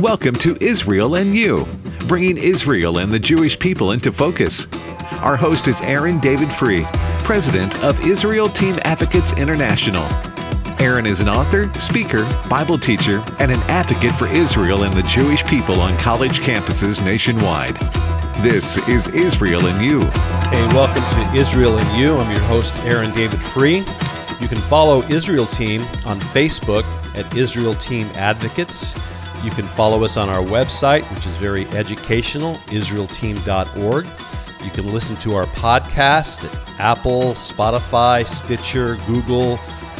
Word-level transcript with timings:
Welcome 0.00 0.34
to 0.36 0.56
Israel 0.62 1.16
and 1.16 1.34
You, 1.34 1.68
bringing 2.08 2.38
Israel 2.38 2.96
and 2.96 3.12
the 3.12 3.18
Jewish 3.18 3.58
people 3.58 3.92
into 3.92 4.10
focus. 4.10 4.66
Our 5.20 5.36
host 5.36 5.68
is 5.68 5.82
Aaron 5.82 6.18
David 6.20 6.48
Fruh, 6.48 6.90
president 7.22 7.78
of 7.84 8.00
Israel 8.06 8.48
Team 8.48 8.78
Advocates 8.84 9.34
International. 9.34 10.02
Aaron 10.82 11.04
is 11.04 11.20
an 11.20 11.28
author, 11.28 11.70
speaker, 11.74 12.24
Bible 12.48 12.78
teacher, 12.78 13.22
and 13.40 13.52
an 13.52 13.60
advocate 13.64 14.12
for 14.12 14.26
Israel 14.28 14.84
and 14.84 14.94
the 14.94 15.02
Jewish 15.02 15.44
people 15.44 15.82
on 15.82 15.94
college 15.98 16.40
campuses 16.40 17.04
nationwide. 17.04 17.76
This 18.42 18.78
is 18.88 19.06
Israel 19.08 19.66
and 19.66 19.84
You. 19.84 20.00
Hey, 20.48 20.66
welcome 20.68 21.04
to 21.22 21.38
Israel 21.38 21.76
and 21.76 22.00
You. 22.00 22.16
I'm 22.16 22.30
your 22.30 22.40
host, 22.44 22.74
Aaron 22.86 23.14
David 23.14 23.40
Fruh. 23.40 23.80
You 24.40 24.48
can 24.48 24.60
follow 24.62 25.02
Israel 25.10 25.44
Team 25.44 25.82
on 26.06 26.18
Facebook 26.18 26.84
at 27.18 27.36
Israel 27.36 27.74
Team 27.74 28.08
Advocates. 28.14 28.98
You 29.42 29.50
can 29.50 29.66
follow 29.66 30.04
us 30.04 30.16
on 30.16 30.28
our 30.28 30.42
website, 30.42 31.02
which 31.14 31.26
is 31.26 31.36
very 31.36 31.66
educational, 31.68 32.56
israelteam.org. 32.66 34.06
You 34.64 34.70
can 34.70 34.92
listen 34.92 35.16
to 35.16 35.34
our 35.34 35.46
podcast 35.46 36.44
at 36.44 36.80
Apple, 36.80 37.32
Spotify, 37.32 38.26
Stitcher, 38.26 38.96
Google, 39.06 39.58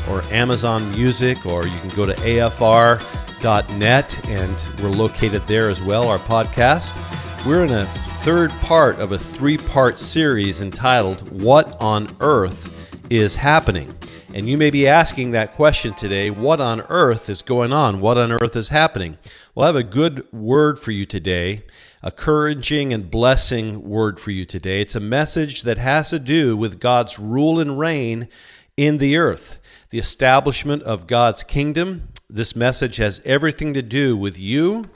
or 0.08 0.22
Amazon 0.30 0.90
Music, 0.90 1.46
or 1.46 1.66
you 1.66 1.78
can 1.80 1.88
go 1.90 2.04
to 2.04 2.12
afr.net, 2.14 2.58
and 4.28 4.64
we're 4.82 4.90
located 4.90 5.46
there 5.46 5.70
as 5.70 5.82
well, 5.82 6.08
our 6.08 6.18
podcast. 6.18 6.94
We're 7.46 7.64
in 7.64 7.72
a 7.72 7.86
third 8.22 8.50
part 8.60 8.98
of 8.98 9.12
a 9.12 9.18
three 9.18 9.56
part 9.56 9.98
series 9.98 10.60
entitled 10.60 11.42
What 11.42 11.80
on 11.80 12.14
Earth 12.20 12.74
is 13.08 13.34
Happening? 13.34 13.94
And 14.32 14.48
you 14.48 14.56
may 14.56 14.70
be 14.70 14.86
asking 14.86 15.32
that 15.32 15.54
question 15.54 15.92
today 15.92 16.30
what 16.30 16.60
on 16.60 16.82
earth 16.82 17.28
is 17.28 17.42
going 17.42 17.72
on? 17.72 18.00
What 18.00 18.16
on 18.16 18.30
earth 18.30 18.54
is 18.54 18.68
happening? 18.68 19.18
Well, 19.54 19.64
I 19.64 19.66
have 19.66 19.76
a 19.76 19.82
good 19.82 20.32
word 20.32 20.78
for 20.78 20.92
you 20.92 21.04
today, 21.04 21.64
a 22.00 22.08
encouraging 22.08 22.92
and 22.92 23.10
blessing 23.10 23.82
word 23.82 24.20
for 24.20 24.30
you 24.30 24.44
today. 24.44 24.82
It's 24.82 24.94
a 24.94 25.00
message 25.00 25.62
that 25.62 25.78
has 25.78 26.10
to 26.10 26.20
do 26.20 26.56
with 26.56 26.78
God's 26.78 27.18
rule 27.18 27.58
and 27.58 27.76
reign 27.76 28.28
in 28.76 28.98
the 28.98 29.16
earth, 29.16 29.58
the 29.90 29.98
establishment 29.98 30.84
of 30.84 31.08
God's 31.08 31.42
kingdom. 31.42 32.08
This 32.28 32.54
message 32.54 32.98
has 32.98 33.20
everything 33.24 33.74
to 33.74 33.82
do 33.82 34.16
with 34.16 34.38
you, 34.38 34.88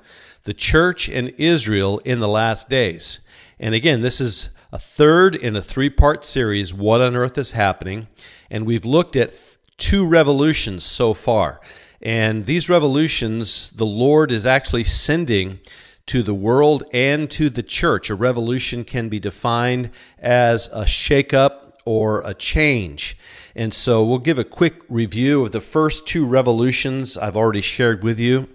the 0.45 0.55
church, 0.55 1.09
and 1.09 1.31
Israel 1.39 1.99
in 2.05 2.21
the 2.21 2.29
last 2.29 2.69
days. 2.69 3.19
And 3.59 3.75
again, 3.75 4.01
this 4.01 4.21
is 4.21 4.51
a 4.75 4.79
third 4.79 5.37
in 5.37 5.55
a 5.55 5.63
three 5.63 5.89
part 5.89 6.25
series, 6.25 6.75
What 6.75 7.01
on 7.01 7.15
Earth 7.15 7.39
is 7.39 7.53
Happening? 7.53 8.09
And 8.51 8.67
we've 8.67 8.85
looked 8.85 9.15
at 9.15 9.33
two 9.79 10.05
revolutions 10.05 10.83
so 10.83 11.15
far. 11.15 11.61
And 12.03 12.45
these 12.47 12.69
revolutions, 12.69 13.71
the 13.71 13.87
Lord 13.87 14.33
is 14.33 14.45
actually 14.45 14.83
sending 14.83 15.61
to 16.07 16.25
the 16.25 16.35
world 16.35 16.83
and 16.93 17.31
to 17.31 17.51
the 17.51 17.63
church. 17.63 18.11
A 18.11 18.17
revolution 18.17 18.83
can 18.83 19.09
be 19.09 19.21
defined 19.21 19.91
as 20.19 20.67
a 20.73 20.83
shakeup 20.83 21.75
or 21.85 22.23
a 22.23 22.35
change. 22.35 23.17
And 23.55 23.73
so 23.73 24.05
we'll 24.05 24.19
give 24.19 24.41
a 24.41 24.45
quick 24.45 24.83
review 24.89 25.45
of 25.45 25.53
the 25.53 25.61
first 25.61 26.05
two 26.05 26.27
revolutions 26.27 27.17
I've 27.17 27.37
already 27.37 27.61
shared 27.61 28.03
with 28.03 28.19
you. 28.19 28.49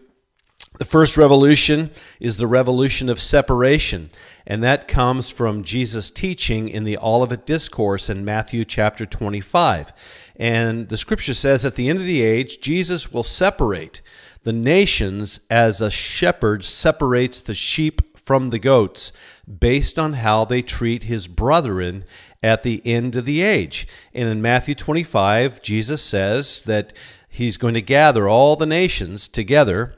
The 0.80 0.85
first 0.85 1.17
revolution 1.17 1.91
is 2.22 2.38
the 2.38 2.47
revolution 2.47 3.09
of 3.09 3.19
separation, 3.19 4.09
and 4.47 4.63
that 4.63 4.88
comes 4.88 5.30
from 5.30 5.66
Jesus' 5.66 6.09
teaching 6.09 6.69
in 6.69 6.86
the 6.86 6.97
Olivet 6.99 7.45
Discourse 7.45 8.09
in 8.09 8.23
Matthew 8.23 8.63
chapter 8.63 9.05
25. 9.05 9.91
And 10.38 10.88
the 10.88 10.95
scripture 10.95 11.33
says 11.33 11.66
at 11.66 11.75
the 11.75 11.89
end 11.89 11.99
of 11.99 12.05
the 12.05 12.21
age, 12.21 12.61
Jesus 12.61 13.11
will 13.11 13.23
separate 13.23 13.99
the 14.44 14.53
nations 14.53 15.41
as 15.49 15.81
a 15.81 15.91
shepherd 15.91 16.63
separates 16.63 17.41
the 17.41 17.55
sheep 17.55 18.17
from 18.17 18.47
the 18.47 18.59
goats 18.59 19.11
based 19.59 19.99
on 19.99 20.14
how 20.14 20.45
they 20.45 20.61
treat 20.61 21.03
his 21.03 21.27
brethren 21.27 22.05
at 22.41 22.64
the 22.64 22.82
end 22.86 23.17
of 23.17 23.26
the 23.26 23.42
age. 23.42 23.86
And 24.14 24.30
in 24.30 24.42
Matthew 24.42 24.76
25, 24.76 25.61
Jesus 25.61 26.02
says 26.02 26.61
that 26.61 26.93
he's 27.27 27.58
going 27.58 27.73
to 27.73 27.82
gather 27.82 28.30
all 28.30 28.55
the 28.55 28.65
nations 28.65 29.27
together 29.27 29.98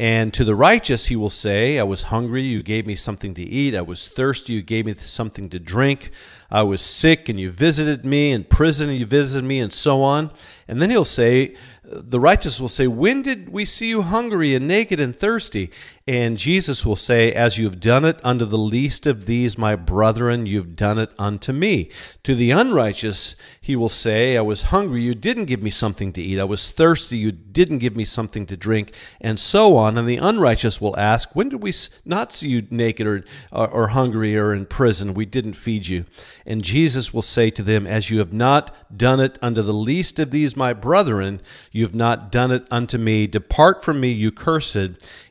and 0.00 0.32
to 0.32 0.44
the 0.44 0.54
righteous, 0.54 1.08
he 1.08 1.16
will 1.16 1.28
say, 1.28 1.78
I 1.78 1.82
was 1.82 2.04
hungry, 2.04 2.40
you 2.40 2.62
gave 2.62 2.86
me 2.86 2.94
something 2.94 3.34
to 3.34 3.42
eat. 3.42 3.74
I 3.74 3.82
was 3.82 4.08
thirsty, 4.08 4.54
you 4.54 4.62
gave 4.62 4.86
me 4.86 4.94
something 4.94 5.50
to 5.50 5.58
drink. 5.58 6.12
I 6.50 6.62
was 6.62 6.80
sick, 6.80 7.28
and 7.28 7.38
you 7.38 7.50
visited 7.50 8.02
me. 8.02 8.32
In 8.32 8.44
prison, 8.44 8.88
and 8.88 8.98
you 8.98 9.04
visited 9.04 9.44
me, 9.44 9.60
and 9.60 9.70
so 9.70 10.02
on. 10.02 10.30
And 10.68 10.80
then 10.80 10.88
he'll 10.88 11.04
say, 11.04 11.54
the 11.92 12.20
righteous 12.20 12.60
will 12.60 12.68
say, 12.68 12.86
When 12.86 13.22
did 13.22 13.48
we 13.48 13.64
see 13.64 13.88
you 13.88 14.02
hungry 14.02 14.54
and 14.54 14.68
naked 14.68 15.00
and 15.00 15.16
thirsty? 15.16 15.70
And 16.06 16.38
Jesus 16.38 16.84
will 16.84 16.96
say, 16.96 17.32
As 17.32 17.58
you 17.58 17.66
have 17.66 17.78
done 17.78 18.04
it 18.04 18.18
unto 18.24 18.44
the 18.44 18.58
least 18.58 19.06
of 19.06 19.26
these, 19.26 19.58
my 19.58 19.76
brethren, 19.76 20.46
you've 20.46 20.74
done 20.74 20.98
it 20.98 21.12
unto 21.18 21.52
me. 21.52 21.90
To 22.24 22.34
the 22.34 22.50
unrighteous, 22.50 23.36
he 23.60 23.76
will 23.76 23.88
say, 23.88 24.36
I 24.36 24.40
was 24.40 24.64
hungry, 24.64 25.02
you 25.02 25.14
didn't 25.14 25.44
give 25.44 25.62
me 25.62 25.70
something 25.70 26.12
to 26.14 26.22
eat. 26.22 26.40
I 26.40 26.44
was 26.44 26.70
thirsty, 26.70 27.18
you 27.18 27.30
didn't 27.30 27.78
give 27.78 27.96
me 27.96 28.04
something 28.04 28.46
to 28.46 28.56
drink, 28.56 28.92
and 29.20 29.38
so 29.38 29.76
on. 29.76 29.98
And 29.98 30.08
the 30.08 30.16
unrighteous 30.16 30.80
will 30.80 30.98
ask, 30.98 31.36
When 31.36 31.48
did 31.48 31.62
we 31.62 31.72
not 32.04 32.32
see 32.32 32.48
you 32.48 32.66
naked 32.70 33.06
or, 33.06 33.24
or, 33.52 33.68
or 33.68 33.88
hungry 33.88 34.36
or 34.36 34.52
in 34.52 34.66
prison? 34.66 35.14
We 35.14 35.26
didn't 35.26 35.54
feed 35.54 35.86
you. 35.86 36.06
And 36.46 36.64
Jesus 36.64 37.14
will 37.14 37.22
say 37.22 37.50
to 37.50 37.62
them, 37.62 37.86
As 37.86 38.10
you 38.10 38.18
have 38.18 38.32
not 38.32 38.74
done 38.96 39.20
it 39.20 39.38
unto 39.42 39.62
the 39.62 39.72
least 39.72 40.18
of 40.18 40.30
these, 40.30 40.56
my 40.56 40.72
brethren, 40.72 41.40
you 41.70 41.79
have 41.82 41.94
not 41.94 42.32
done 42.32 42.50
it 42.50 42.66
unto 42.70 42.98
me. 42.98 43.26
Depart 43.26 43.84
from 43.84 44.00
me, 44.00 44.10
you 44.10 44.30
cursed, 44.30 44.76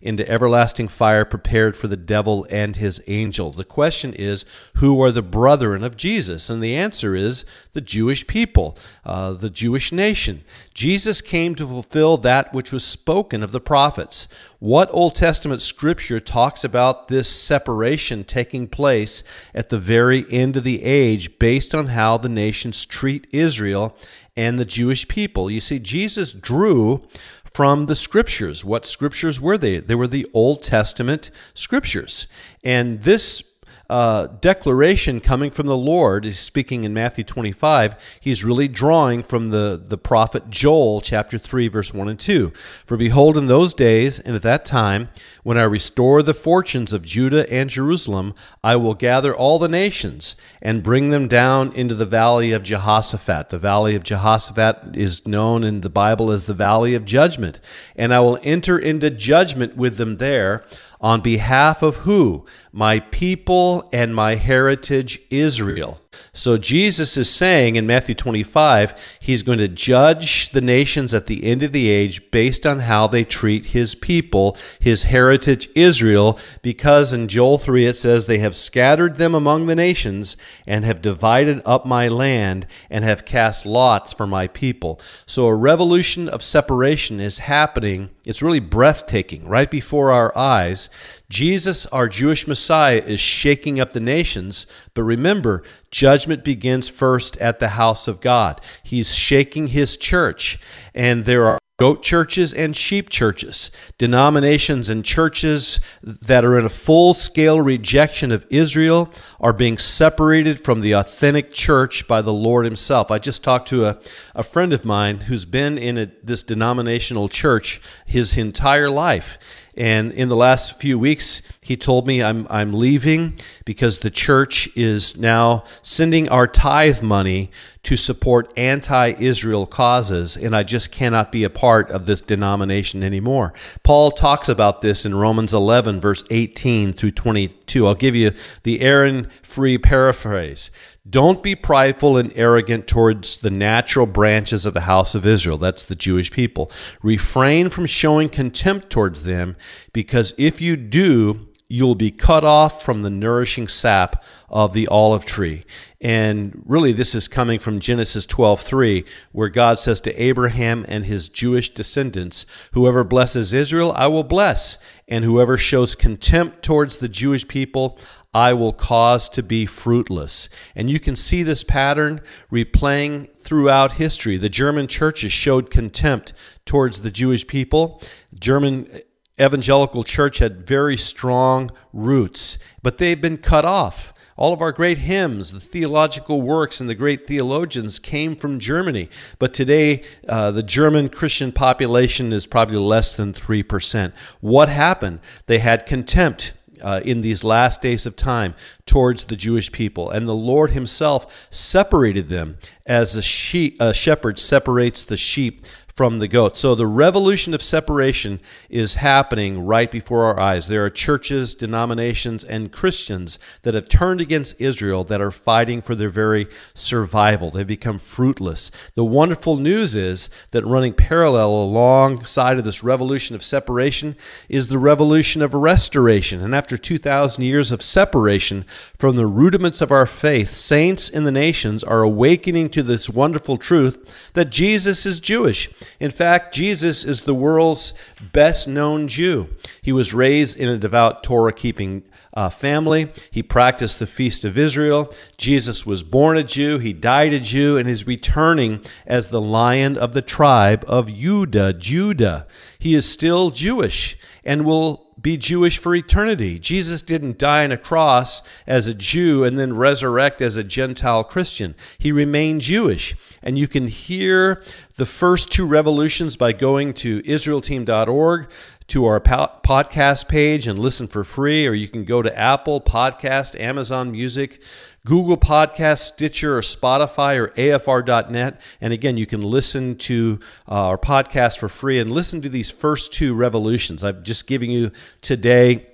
into 0.01 0.29
everlasting 0.29 0.87
fire 0.87 1.25
prepared 1.25 1.75
for 1.75 1.87
the 1.87 1.97
devil 1.97 2.47
and 2.49 2.75
his 2.75 3.01
angels. 3.07 3.55
The 3.55 3.63
question 3.63 4.13
is, 4.13 4.45
who 4.75 5.01
are 5.01 5.11
the 5.11 5.21
brethren 5.21 5.83
of 5.83 5.97
Jesus? 5.97 6.49
And 6.49 6.63
the 6.63 6.75
answer 6.75 7.15
is 7.15 7.45
the 7.73 7.81
Jewish 7.81 8.25
people, 8.27 8.77
uh, 9.05 9.33
the 9.33 9.49
Jewish 9.49 9.91
nation. 9.91 10.43
Jesus 10.73 11.21
came 11.21 11.55
to 11.55 11.67
fulfill 11.67 12.17
that 12.17 12.53
which 12.53 12.71
was 12.71 12.83
spoken 12.83 13.43
of 13.43 13.51
the 13.51 13.59
prophets. 13.59 14.27
What 14.59 14.89
Old 14.91 15.15
Testament 15.15 15.61
scripture 15.61 16.19
talks 16.19 16.63
about 16.63 17.07
this 17.07 17.29
separation 17.29 18.23
taking 18.23 18.67
place 18.67 19.23
at 19.53 19.69
the 19.69 19.77
very 19.77 20.25
end 20.29 20.57
of 20.57 20.63
the 20.63 20.83
age 20.83 21.39
based 21.39 21.75
on 21.75 21.87
how 21.87 22.17
the 22.17 22.29
nations 22.29 22.85
treat 22.85 23.27
Israel 23.31 23.95
and 24.39 24.57
the 24.57 24.63
Jewish 24.63 25.05
people. 25.09 25.51
You 25.51 25.59
see, 25.59 25.79
Jesus 25.79 26.31
drew 26.31 27.03
from 27.43 27.87
the 27.87 27.95
scriptures. 27.95 28.63
What 28.63 28.85
scriptures 28.85 29.41
were 29.41 29.57
they? 29.57 29.79
They 29.79 29.95
were 29.95 30.07
the 30.07 30.27
Old 30.33 30.63
Testament 30.63 31.29
scriptures. 31.53 32.25
And 32.63 33.03
this 33.03 33.43
uh, 33.89 34.27
declaration 34.39 35.19
coming 35.19 35.49
from 35.49 35.65
the 35.65 35.75
Lord 35.75 36.23
is 36.23 36.37
speaking 36.37 36.83
in 36.83 36.93
Matthew 36.93 37.23
25. 37.23 37.95
He's 38.19 38.43
really 38.43 38.67
drawing 38.67 39.23
from 39.23 39.49
the, 39.49 39.81
the 39.83 39.97
prophet 39.97 40.49
Joel, 40.49 41.01
chapter 41.01 41.39
3, 41.39 41.67
verse 41.69 41.93
1 41.93 42.07
and 42.07 42.19
2. 42.19 42.53
For 42.85 42.97
behold, 42.97 43.35
in 43.35 43.47
those 43.47 43.73
days 43.73 44.19
and 44.19 44.35
at 44.35 44.43
that 44.43 44.63
time, 44.63 45.09
when 45.41 45.57
I 45.57 45.63
restore 45.63 46.21
the 46.21 46.35
fortunes 46.35 46.93
of 46.93 47.03
Judah 47.03 47.51
and 47.51 47.69
Jerusalem, 47.69 48.35
I 48.63 48.75
will 48.75 48.93
gather 48.93 49.35
all 49.35 49.57
the 49.57 49.67
nations 49.67 50.35
and 50.61 50.83
bring 50.83 51.09
them 51.09 51.27
down 51.27 51.71
into 51.73 51.95
the 51.95 52.05
valley 52.05 52.51
of 52.51 52.61
Jehoshaphat. 52.61 53.49
The 53.49 53.57
valley 53.57 53.95
of 53.95 54.03
Jehoshaphat 54.03 54.95
is 54.95 55.25
known 55.25 55.63
in 55.63 55.81
the 55.81 55.89
Bible 55.89 56.29
as 56.31 56.45
the 56.45 56.53
valley 56.53 56.93
of 56.93 57.05
judgment. 57.05 57.59
And 57.95 58.13
I 58.13 58.19
will 58.19 58.37
enter 58.43 58.77
into 58.77 59.09
judgment 59.09 59.75
with 59.75 59.97
them 59.97 60.17
there 60.17 60.63
on 61.01 61.21
behalf 61.21 61.81
of 61.81 61.97
who? 61.97 62.45
My 62.71 62.99
people 62.99 63.89
and 63.93 64.13
my 64.15 64.35
heritage, 64.35 65.21
Israel. 65.29 65.99
So 66.33 66.57
Jesus 66.57 67.17
is 67.17 67.29
saying 67.29 67.75
in 67.75 67.87
Matthew 67.87 68.15
25, 68.15 68.93
he's 69.19 69.43
going 69.43 69.59
to 69.59 69.67
judge 69.67 70.49
the 70.49 70.61
nations 70.61 71.13
at 71.13 71.27
the 71.27 71.43
end 71.43 71.63
of 71.63 71.71
the 71.71 71.89
age 71.89 72.31
based 72.31 72.65
on 72.65 72.81
how 72.81 73.07
they 73.07 73.23
treat 73.23 73.67
his 73.67 73.95
people, 73.95 74.57
his 74.79 75.03
heritage 75.03 75.69
Israel, 75.75 76.39
because 76.61 77.13
in 77.13 77.27
Joel 77.27 77.57
3 77.57 77.85
it 77.85 77.97
says, 77.97 78.25
They 78.25 78.39
have 78.39 78.55
scattered 78.55 79.15
them 79.15 79.35
among 79.35 79.65
the 79.65 79.75
nations 79.75 80.37
and 80.67 80.85
have 80.85 81.01
divided 81.01 81.61
up 81.65 81.85
my 81.85 82.07
land 82.07 82.67
and 82.89 83.03
have 83.03 83.25
cast 83.25 83.65
lots 83.65 84.13
for 84.13 84.27
my 84.27 84.47
people. 84.47 84.99
So 85.25 85.47
a 85.47 85.55
revolution 85.55 86.29
of 86.29 86.43
separation 86.43 87.19
is 87.19 87.39
happening. 87.39 88.09
It's 88.25 88.41
really 88.41 88.59
breathtaking 88.59 89.47
right 89.47 89.69
before 89.69 90.11
our 90.11 90.37
eyes. 90.37 90.89
Jesus, 91.29 91.85
our 91.87 92.09
Jewish 92.09 92.47
Messiah, 92.47 93.03
is 93.05 93.19
shaking 93.19 93.79
up 93.79 93.93
the 93.93 93.99
nations. 93.99 94.65
But 94.93 95.03
remember, 95.03 95.63
judgment 95.91 96.43
begins 96.43 96.89
first 96.89 97.37
at 97.37 97.59
the 97.59 97.69
house 97.69 98.07
of 98.07 98.21
God. 98.21 98.61
He's 98.83 99.15
shaking 99.15 99.67
his 99.67 99.97
church. 99.97 100.59
And 100.93 101.25
there 101.25 101.45
are 101.45 101.59
goat 101.77 102.03
churches 102.03 102.53
and 102.53 102.75
sheep 102.75 103.09
churches, 103.09 103.71
denominations 103.97 104.89
and 104.89 105.05
churches 105.05 105.79
that 106.03 106.43
are 106.43 106.59
in 106.59 106.65
a 106.65 106.69
full 106.69 107.13
scale 107.13 107.61
rejection 107.61 108.33
of 108.33 108.45
Israel 108.49 109.09
are 109.39 109.53
being 109.53 109.77
separated 109.77 110.59
from 110.59 110.81
the 110.81 110.91
authentic 110.91 111.53
church 111.53 112.05
by 112.05 112.21
the 112.21 112.33
Lord 112.33 112.65
Himself. 112.65 113.09
I 113.11 113.17
just 113.17 113.45
talked 113.45 113.69
to 113.69 113.85
a, 113.85 113.97
a 114.35 114.43
friend 114.43 114.73
of 114.73 114.83
mine 114.83 115.21
who's 115.21 115.45
been 115.45 115.77
in 115.77 115.97
a, 115.97 116.11
this 116.21 116.43
denominational 116.43 117.29
church 117.29 117.81
his 118.05 118.37
entire 118.37 118.89
life 118.89 119.39
And 119.79 120.11
in 120.11 120.27
the 120.27 120.35
last 120.35 120.77
few 120.77 120.99
weeks, 120.99 121.41
he 121.69 121.77
told 121.77 122.07
me 122.07 122.23
I'm, 122.23 122.47
I'm 122.49 122.73
leaving 122.73 123.37
because 123.63 123.99
the 123.99 124.09
church 124.09 124.67
is 124.75 125.15
now 125.19 125.65
sending 125.83 126.27
our 126.29 126.47
tithe 126.47 127.03
money 127.03 127.51
to 127.83 127.95
support 127.95 128.51
anti 128.57 129.11
Israel 129.19 129.67
causes, 129.67 130.35
and 130.35 130.55
I 130.55 130.63
just 130.63 130.91
cannot 130.91 131.31
be 131.31 131.43
a 131.43 131.49
part 131.51 131.91
of 131.91 132.07
this 132.07 132.21
denomination 132.21 133.03
anymore. 133.03 133.53
Paul 133.83 134.09
talks 134.09 134.49
about 134.49 134.81
this 134.81 135.05
in 135.05 135.13
Romans 135.13 135.53
11, 135.53 136.01
verse 136.01 136.23
18 136.31 136.91
through 136.91 137.11
22. 137.11 137.85
I'll 137.85 137.93
give 137.93 138.15
you 138.15 138.31
the 138.63 138.81
Aaron 138.81 139.29
Fruh 139.43 139.77
paraphrase. 139.79 140.71
Don't 141.07 141.43
be 141.43 141.53
prideful 141.53 142.17
and 142.17 142.33
arrogant 142.35 142.87
towards 142.87 143.37
the 143.37 143.51
natural 143.51 144.07
branches 144.07 144.65
of 144.65 144.73
the 144.73 144.81
house 144.81 145.13
of 145.13 145.27
Israel. 145.27 145.59
That's 145.59 145.85
the 145.85 145.95
Jewish 145.95 146.31
people. 146.31 146.71
Refrain 147.03 147.69
from 147.69 147.85
showing 147.85 148.27
contempt 148.29 148.89
towards 148.89 149.21
them, 149.21 149.55
because 149.93 150.33
if 150.39 150.61
you 150.61 150.75
do, 150.75 151.45
you'll 151.69 151.95
be 151.95 152.11
cut 152.11 152.43
off 152.43 152.83
from 152.83 153.01
the 153.01 153.09
nourishing 153.09 153.67
sap 153.67 154.23
of 154.49 154.73
the 154.73 154.87
olive 154.87 155.23
tree. 155.23 155.63
And 156.01 156.63
really 156.65 156.91
this 156.91 157.13
is 157.13 157.27
coming 157.27 157.59
from 157.59 157.79
Genesis 157.79 158.25
12:3 158.25 159.05
where 159.31 159.49
God 159.49 159.77
says 159.77 160.01
to 160.01 160.21
Abraham 160.21 160.83
and 160.87 161.05
his 161.05 161.29
Jewish 161.29 161.73
descendants, 161.73 162.47
whoever 162.71 163.03
blesses 163.03 163.53
Israel 163.53 163.93
I 163.95 164.07
will 164.07 164.23
bless, 164.23 164.77
and 165.07 165.23
whoever 165.23 165.57
shows 165.57 165.93
contempt 165.93 166.63
towards 166.63 166.97
the 166.97 167.09
Jewish 167.09 167.47
people 167.47 167.99
I 168.33 168.53
will 168.53 168.73
cause 168.73 169.27
to 169.29 169.43
be 169.43 169.65
fruitless. 169.65 170.49
And 170.75 170.89
you 170.89 170.99
can 170.99 171.15
see 171.15 171.43
this 171.43 171.63
pattern 171.63 172.21
replaying 172.51 173.27
throughout 173.41 173.93
history. 173.93 174.37
The 174.37 174.49
German 174.49 174.87
churches 174.87 175.31
showed 175.31 175.71
contempt 175.71 176.33
towards 176.65 177.01
the 177.01 177.11
Jewish 177.11 177.47
people. 177.47 178.01
German 178.39 179.01
evangelical 179.39 180.03
church 180.03 180.39
had 180.39 180.67
very 180.67 180.97
strong 180.97 181.71
roots, 181.93 182.57
but 182.81 182.97
they've 182.97 183.19
been 183.19 183.37
cut 183.37 183.65
off. 183.65 184.13
All 184.39 184.53
of 184.53 184.61
our 184.61 184.71
great 184.71 184.99
hymns, 184.99 185.51
the 185.51 185.59
theological 185.59 186.41
works, 186.41 186.79
and 186.79 186.89
the 186.89 186.95
great 186.95 187.27
theologians 187.27 187.99
came 187.99 188.37
from 188.37 188.57
Germany. 188.57 189.09
But 189.37 189.53
today, 189.53 190.03
uh, 190.29 190.51
the 190.51 190.63
German 190.63 191.09
Christian 191.09 191.51
population 191.51 192.31
is 192.31 192.47
probably 192.47 192.77
less 192.77 193.13
than 193.13 193.33
3%. 193.33 194.13
What 194.39 194.69
happened? 194.69 195.19
They 195.47 195.59
had 195.59 195.85
contempt. 195.85 196.53
Uh, 196.81 197.01
in 197.03 197.19
these 197.19 197.43
last 197.43 197.81
days 197.81 198.05
of 198.05 198.15
time 198.15 198.55
towards 198.85 199.25
the 199.25 199.35
Jewish 199.35 199.69
people. 199.69 200.09
And 200.09 200.29
the 200.29 200.33
Lord 200.33 200.71
Himself 200.71 201.49
separated 201.49 202.29
them 202.29 202.57
as 202.85 203.17
a, 203.17 203.21
she- 203.21 203.75
a 203.81 203.93
shepherd 203.93 204.39
separates 204.39 205.03
the 205.03 205.17
sheep 205.17 205.65
from 205.99 206.15
the 206.15 206.29
goat. 206.29 206.57
So 206.57 206.75
the 206.75 206.87
revolution 206.87 207.53
of 207.53 207.61
separation 207.61 208.39
is 208.69 208.93
happening 208.93 209.65
right 209.65 209.91
before 209.91 210.23
our 210.23 210.39
eyes. 210.39 210.69
There 210.69 210.85
are 210.85 210.89
churches, 210.89 211.53
denominations, 211.53 212.45
and 212.45 212.71
Christians 212.71 213.37
that 213.63 213.73
have 213.73 213.89
turned 213.89 214.21
against 214.21 214.61
Israel 214.61 215.03
that 215.03 215.19
are 215.19 215.29
fighting 215.29 215.81
for 215.81 215.95
their 215.95 216.09
very 216.09 216.47
survival. 216.73 217.51
They've 217.51 217.67
become 217.67 217.99
fruitless. 217.99 218.71
The 218.95 219.03
wonderful 219.03 219.57
news 219.57 219.93
is 219.93 220.29
that 220.53 220.65
running 220.65 220.93
parallel 220.93 221.49
alongside 221.49 222.57
of 222.57 222.63
this 222.63 222.81
revolution 222.81 223.35
of 223.35 223.43
separation 223.43 224.15
is 224.47 224.67
the 224.67 224.79
revolution 224.79 225.41
of 225.41 225.53
restoration. 225.53 226.41
And 226.41 226.55
after 226.55 226.77
2,000 226.77 227.43
years 227.43 227.73
of 227.73 227.83
separation 227.83 228.63
from 228.97 229.17
the 229.17 229.27
rudiments 229.27 229.81
of 229.81 229.91
our 229.91 230.05
faith, 230.05 230.51
saints 230.51 231.09
in 231.09 231.25
the 231.25 231.31
nations 231.33 231.83
are 231.83 232.03
awakening 232.03 232.69
to 232.69 232.83
this 232.83 233.09
wonderful 233.09 233.57
truth 233.57 234.31
that 234.31 234.49
Jesus 234.49 235.05
is 235.05 235.19
Jewish. 235.19 235.67
In 235.99 236.11
fact, 236.11 236.53
Jesus 236.53 237.03
is 237.03 237.23
the 237.23 237.33
world's 237.33 237.93
best 238.33 238.67
known 238.67 239.07
Jew. 239.07 239.49
He 239.81 239.91
was 239.91 240.13
raised 240.13 240.57
in 240.57 240.69
a 240.69 240.77
devout 240.77 241.23
Torah 241.23 241.53
keeping 241.53 242.03
uh, 242.33 242.49
family. 242.49 243.11
He 243.31 243.43
practiced 243.43 243.99
the 243.99 244.07
Feast 244.07 244.45
of 244.45 244.57
Israel. 244.57 245.13
Jesus 245.37 245.85
was 245.85 246.03
born 246.03 246.37
a 246.37 246.43
Jew. 246.43 246.77
He 246.77 246.93
died 246.93 247.33
a 247.33 247.39
Jew 247.39 247.77
and 247.77 247.89
is 247.89 248.07
returning 248.07 248.85
as 249.05 249.29
the 249.29 249.41
lion 249.41 249.97
of 249.97 250.13
the 250.13 250.21
tribe 250.21 250.85
of 250.87 251.13
Judah. 251.13 251.73
Judah. 251.73 252.47
He 252.77 252.93
is 252.93 253.09
still 253.09 253.49
Jewish 253.49 254.17
and 254.45 254.65
will 254.65 255.08
be 255.21 255.37
Jewish 255.37 255.77
for 255.77 255.95
eternity. 255.95 256.59
Jesus 256.59 257.01
didn't 257.01 257.37
die 257.37 257.63
on 257.63 257.71
a 257.71 257.77
cross 257.77 258.41
as 258.67 258.87
a 258.87 258.93
Jew 258.93 259.43
and 259.43 259.57
then 259.57 259.75
resurrect 259.75 260.41
as 260.41 260.57
a 260.57 260.63
Gentile 260.63 261.23
Christian. 261.23 261.75
He 261.97 262.11
remained 262.11 262.61
Jewish. 262.61 263.15
And 263.41 263.57
you 263.57 263.67
can 263.67 263.87
hear 263.87 264.61
the 264.97 265.05
first 265.05 265.51
two 265.51 265.65
revolutions 265.65 266.37
by 266.37 266.53
going 266.53 266.93
to 266.95 267.21
IsraelTeam.org 267.23 268.49
to 268.89 269.05
our 269.05 269.19
podcast 269.19 270.27
page 270.27 270.67
and 270.67 270.77
listen 270.77 271.07
for 271.07 271.23
free, 271.23 271.65
or 271.67 271.73
you 271.73 271.87
can 271.87 272.05
go 272.05 272.21
to 272.21 272.37
Apple 272.37 272.81
Podcast, 272.81 273.59
Amazon 273.59 274.11
Music, 274.11 274.61
Google 275.05 275.37
Podcast, 275.37 275.99
Stitcher, 275.99 276.57
or 276.57 276.61
Spotify, 276.61 277.37
or 277.37 277.49
AFR.net. 277.49 278.59
And 278.81 278.93
again, 278.93 279.17
you 279.17 279.25
can 279.25 279.41
listen 279.41 279.95
to 279.97 280.39
uh, 280.67 280.87
our 280.87 280.97
podcast 280.97 281.57
for 281.57 281.69
free 281.69 281.99
and 281.99 282.11
listen 282.11 282.41
to 282.41 282.49
these 282.49 282.69
first 282.69 283.13
two 283.13 283.33
revolutions. 283.33 284.03
I've 284.03 284.23
just 284.23 284.47
given 284.47 284.69
you 284.69 284.91
today 285.21 285.88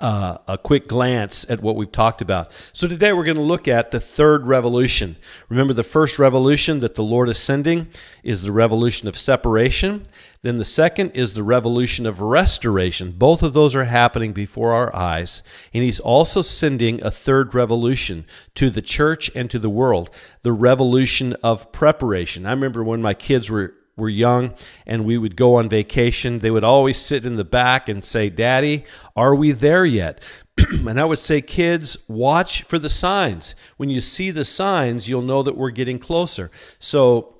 uh, 0.00 0.38
a 0.48 0.56
quick 0.56 0.88
glance 0.88 1.48
at 1.50 1.60
what 1.60 1.76
we've 1.76 1.92
talked 1.92 2.22
about. 2.22 2.50
So 2.72 2.88
today 2.88 3.12
we're 3.12 3.24
going 3.24 3.36
to 3.36 3.42
look 3.42 3.68
at 3.68 3.90
the 3.90 4.00
third 4.00 4.46
revolution. 4.46 5.16
Remember, 5.48 5.74
the 5.74 5.82
first 5.82 6.18
revolution 6.18 6.80
that 6.80 6.94
the 6.94 7.02
Lord 7.02 7.28
is 7.28 7.38
sending 7.38 7.88
is 8.22 8.42
the 8.42 8.52
revolution 8.52 9.08
of 9.08 9.18
separation. 9.18 10.06
Then 10.42 10.58
the 10.58 10.64
second 10.64 11.10
is 11.10 11.34
the 11.34 11.42
revolution 11.42 12.06
of 12.06 12.20
restoration. 12.20 13.12
Both 13.12 13.42
of 13.42 13.52
those 13.52 13.76
are 13.76 13.84
happening 13.84 14.32
before 14.32 14.72
our 14.72 14.94
eyes. 14.94 15.42
And 15.72 15.84
He's 15.84 16.00
also 16.00 16.42
sending 16.42 17.02
a 17.02 17.10
third 17.10 17.54
revolution 17.54 18.24
to 18.54 18.70
the 18.70 18.82
church 18.82 19.30
and 19.34 19.50
to 19.50 19.58
the 19.58 19.70
world 19.70 20.10
the 20.42 20.52
revolution 20.52 21.34
of 21.44 21.70
preparation. 21.70 22.46
I 22.46 22.50
remember 22.50 22.82
when 22.82 23.00
my 23.00 23.14
kids 23.14 23.50
were 23.50 23.74
were 23.96 24.08
young 24.08 24.54
and 24.86 25.04
we 25.04 25.18
would 25.18 25.36
go 25.36 25.56
on 25.56 25.68
vacation, 25.68 26.38
they 26.38 26.50
would 26.50 26.64
always 26.64 26.96
sit 26.96 27.26
in 27.26 27.36
the 27.36 27.44
back 27.44 27.88
and 27.88 28.04
say, 28.04 28.30
Daddy, 28.30 28.84
are 29.16 29.34
we 29.34 29.52
there 29.52 29.84
yet? 29.84 30.22
and 30.58 31.00
I 31.00 31.04
would 31.04 31.18
say, 31.18 31.40
kids, 31.40 31.96
watch 32.08 32.62
for 32.64 32.78
the 32.78 32.88
signs. 32.88 33.54
When 33.76 33.90
you 33.90 34.00
see 34.00 34.30
the 34.30 34.44
signs, 34.44 35.08
you'll 35.08 35.22
know 35.22 35.42
that 35.42 35.56
we're 35.56 35.70
getting 35.70 35.98
closer. 35.98 36.50
So, 36.78 37.36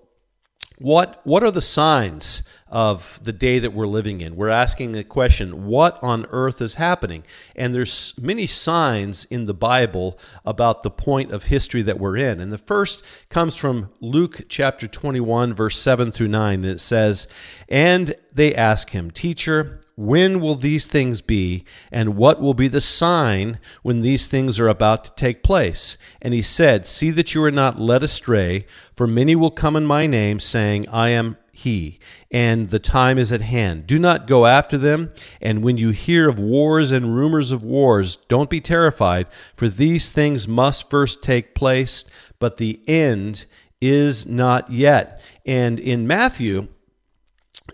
what, 0.78 1.20
what 1.24 1.44
are 1.44 1.50
the 1.50 1.60
signs 1.60 2.42
of 2.72 3.20
the 3.22 3.34
day 3.34 3.58
that 3.58 3.74
we're 3.74 3.86
living 3.86 4.22
in. 4.22 4.34
We're 4.34 4.50
asking 4.50 4.92
the 4.92 5.04
question, 5.04 5.66
what 5.66 6.02
on 6.02 6.24
earth 6.30 6.62
is 6.62 6.74
happening? 6.74 7.22
And 7.54 7.74
there's 7.74 8.14
many 8.18 8.46
signs 8.46 9.24
in 9.26 9.44
the 9.44 9.52
Bible 9.52 10.18
about 10.46 10.82
the 10.82 10.90
point 10.90 11.32
of 11.32 11.44
history 11.44 11.82
that 11.82 12.00
we're 12.00 12.16
in. 12.16 12.40
And 12.40 12.50
the 12.50 12.56
first 12.56 13.04
comes 13.28 13.56
from 13.56 13.90
Luke 14.00 14.46
chapter 14.48 14.88
21 14.88 15.52
verse 15.52 15.78
7 15.78 16.10
through 16.10 16.28
9 16.28 16.64
and 16.64 16.64
it 16.64 16.80
says, 16.80 17.26
"And 17.68 18.14
they 18.34 18.54
ask 18.54 18.90
him, 18.90 19.10
"Teacher, 19.10 19.82
when 19.94 20.40
will 20.40 20.54
these 20.54 20.86
things 20.86 21.20
be, 21.20 21.64
and 21.90 22.16
what 22.16 22.40
will 22.40 22.54
be 22.54 22.68
the 22.68 22.80
sign 22.80 23.58
when 23.82 24.00
these 24.00 24.26
things 24.26 24.58
are 24.58 24.68
about 24.68 25.04
to 25.04 25.14
take 25.14 25.42
place? 25.42 25.98
And 26.22 26.32
he 26.32 26.40
said, 26.40 26.86
See 26.86 27.10
that 27.10 27.34
you 27.34 27.44
are 27.44 27.50
not 27.50 27.78
led 27.78 28.02
astray, 28.02 28.66
for 28.96 29.06
many 29.06 29.36
will 29.36 29.50
come 29.50 29.76
in 29.76 29.84
my 29.84 30.06
name, 30.06 30.40
saying, 30.40 30.88
I 30.88 31.10
am 31.10 31.36
he, 31.62 31.98
and 32.30 32.70
the 32.70 32.78
time 32.78 33.18
is 33.18 33.32
at 33.32 33.40
hand. 33.40 33.86
Do 33.86 33.98
not 33.98 34.26
go 34.26 34.46
after 34.46 34.78
them, 34.78 35.12
and 35.40 35.62
when 35.62 35.76
you 35.76 35.90
hear 35.90 36.28
of 36.28 36.38
wars 36.38 36.92
and 36.92 37.16
rumors 37.16 37.52
of 37.52 37.64
wars, 37.64 38.16
don't 38.28 38.50
be 38.50 38.60
terrified, 38.60 39.26
for 39.54 39.68
these 39.68 40.10
things 40.10 40.46
must 40.46 40.90
first 40.90 41.22
take 41.22 41.54
place, 41.54 42.04
but 42.38 42.56
the 42.56 42.80
end 42.86 43.46
is 43.80 44.26
not 44.26 44.70
yet. 44.70 45.22
And 45.44 45.80
in 45.80 46.06
Matthew, 46.06 46.68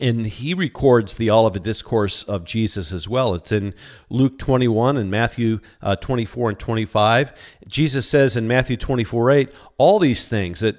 and 0.01 0.27
he 0.27 0.55
records 0.55 1.15
the 1.15 1.31
Olivet 1.31 1.63
Discourse 1.63 2.23
of 2.25 2.45
Jesus 2.45 2.93
as 2.93 3.09
well. 3.09 3.35
It's 3.35 3.53
in 3.53 3.75
Luke 4.11 4.39
21 4.39 4.97
and 4.97 5.11
Matthew 5.11 5.61
uh, 5.83 5.97
24 5.97 6.51
and 6.51 6.59
25. 6.59 7.33
Jesus 7.67 8.09
says 8.09 8.37
in 8.37 8.47
Matthew 8.47 8.77
24 8.77 9.31
8, 9.31 9.53
all 9.77 9.99
these 9.99 10.27
things 10.27 10.61
that 10.61 10.77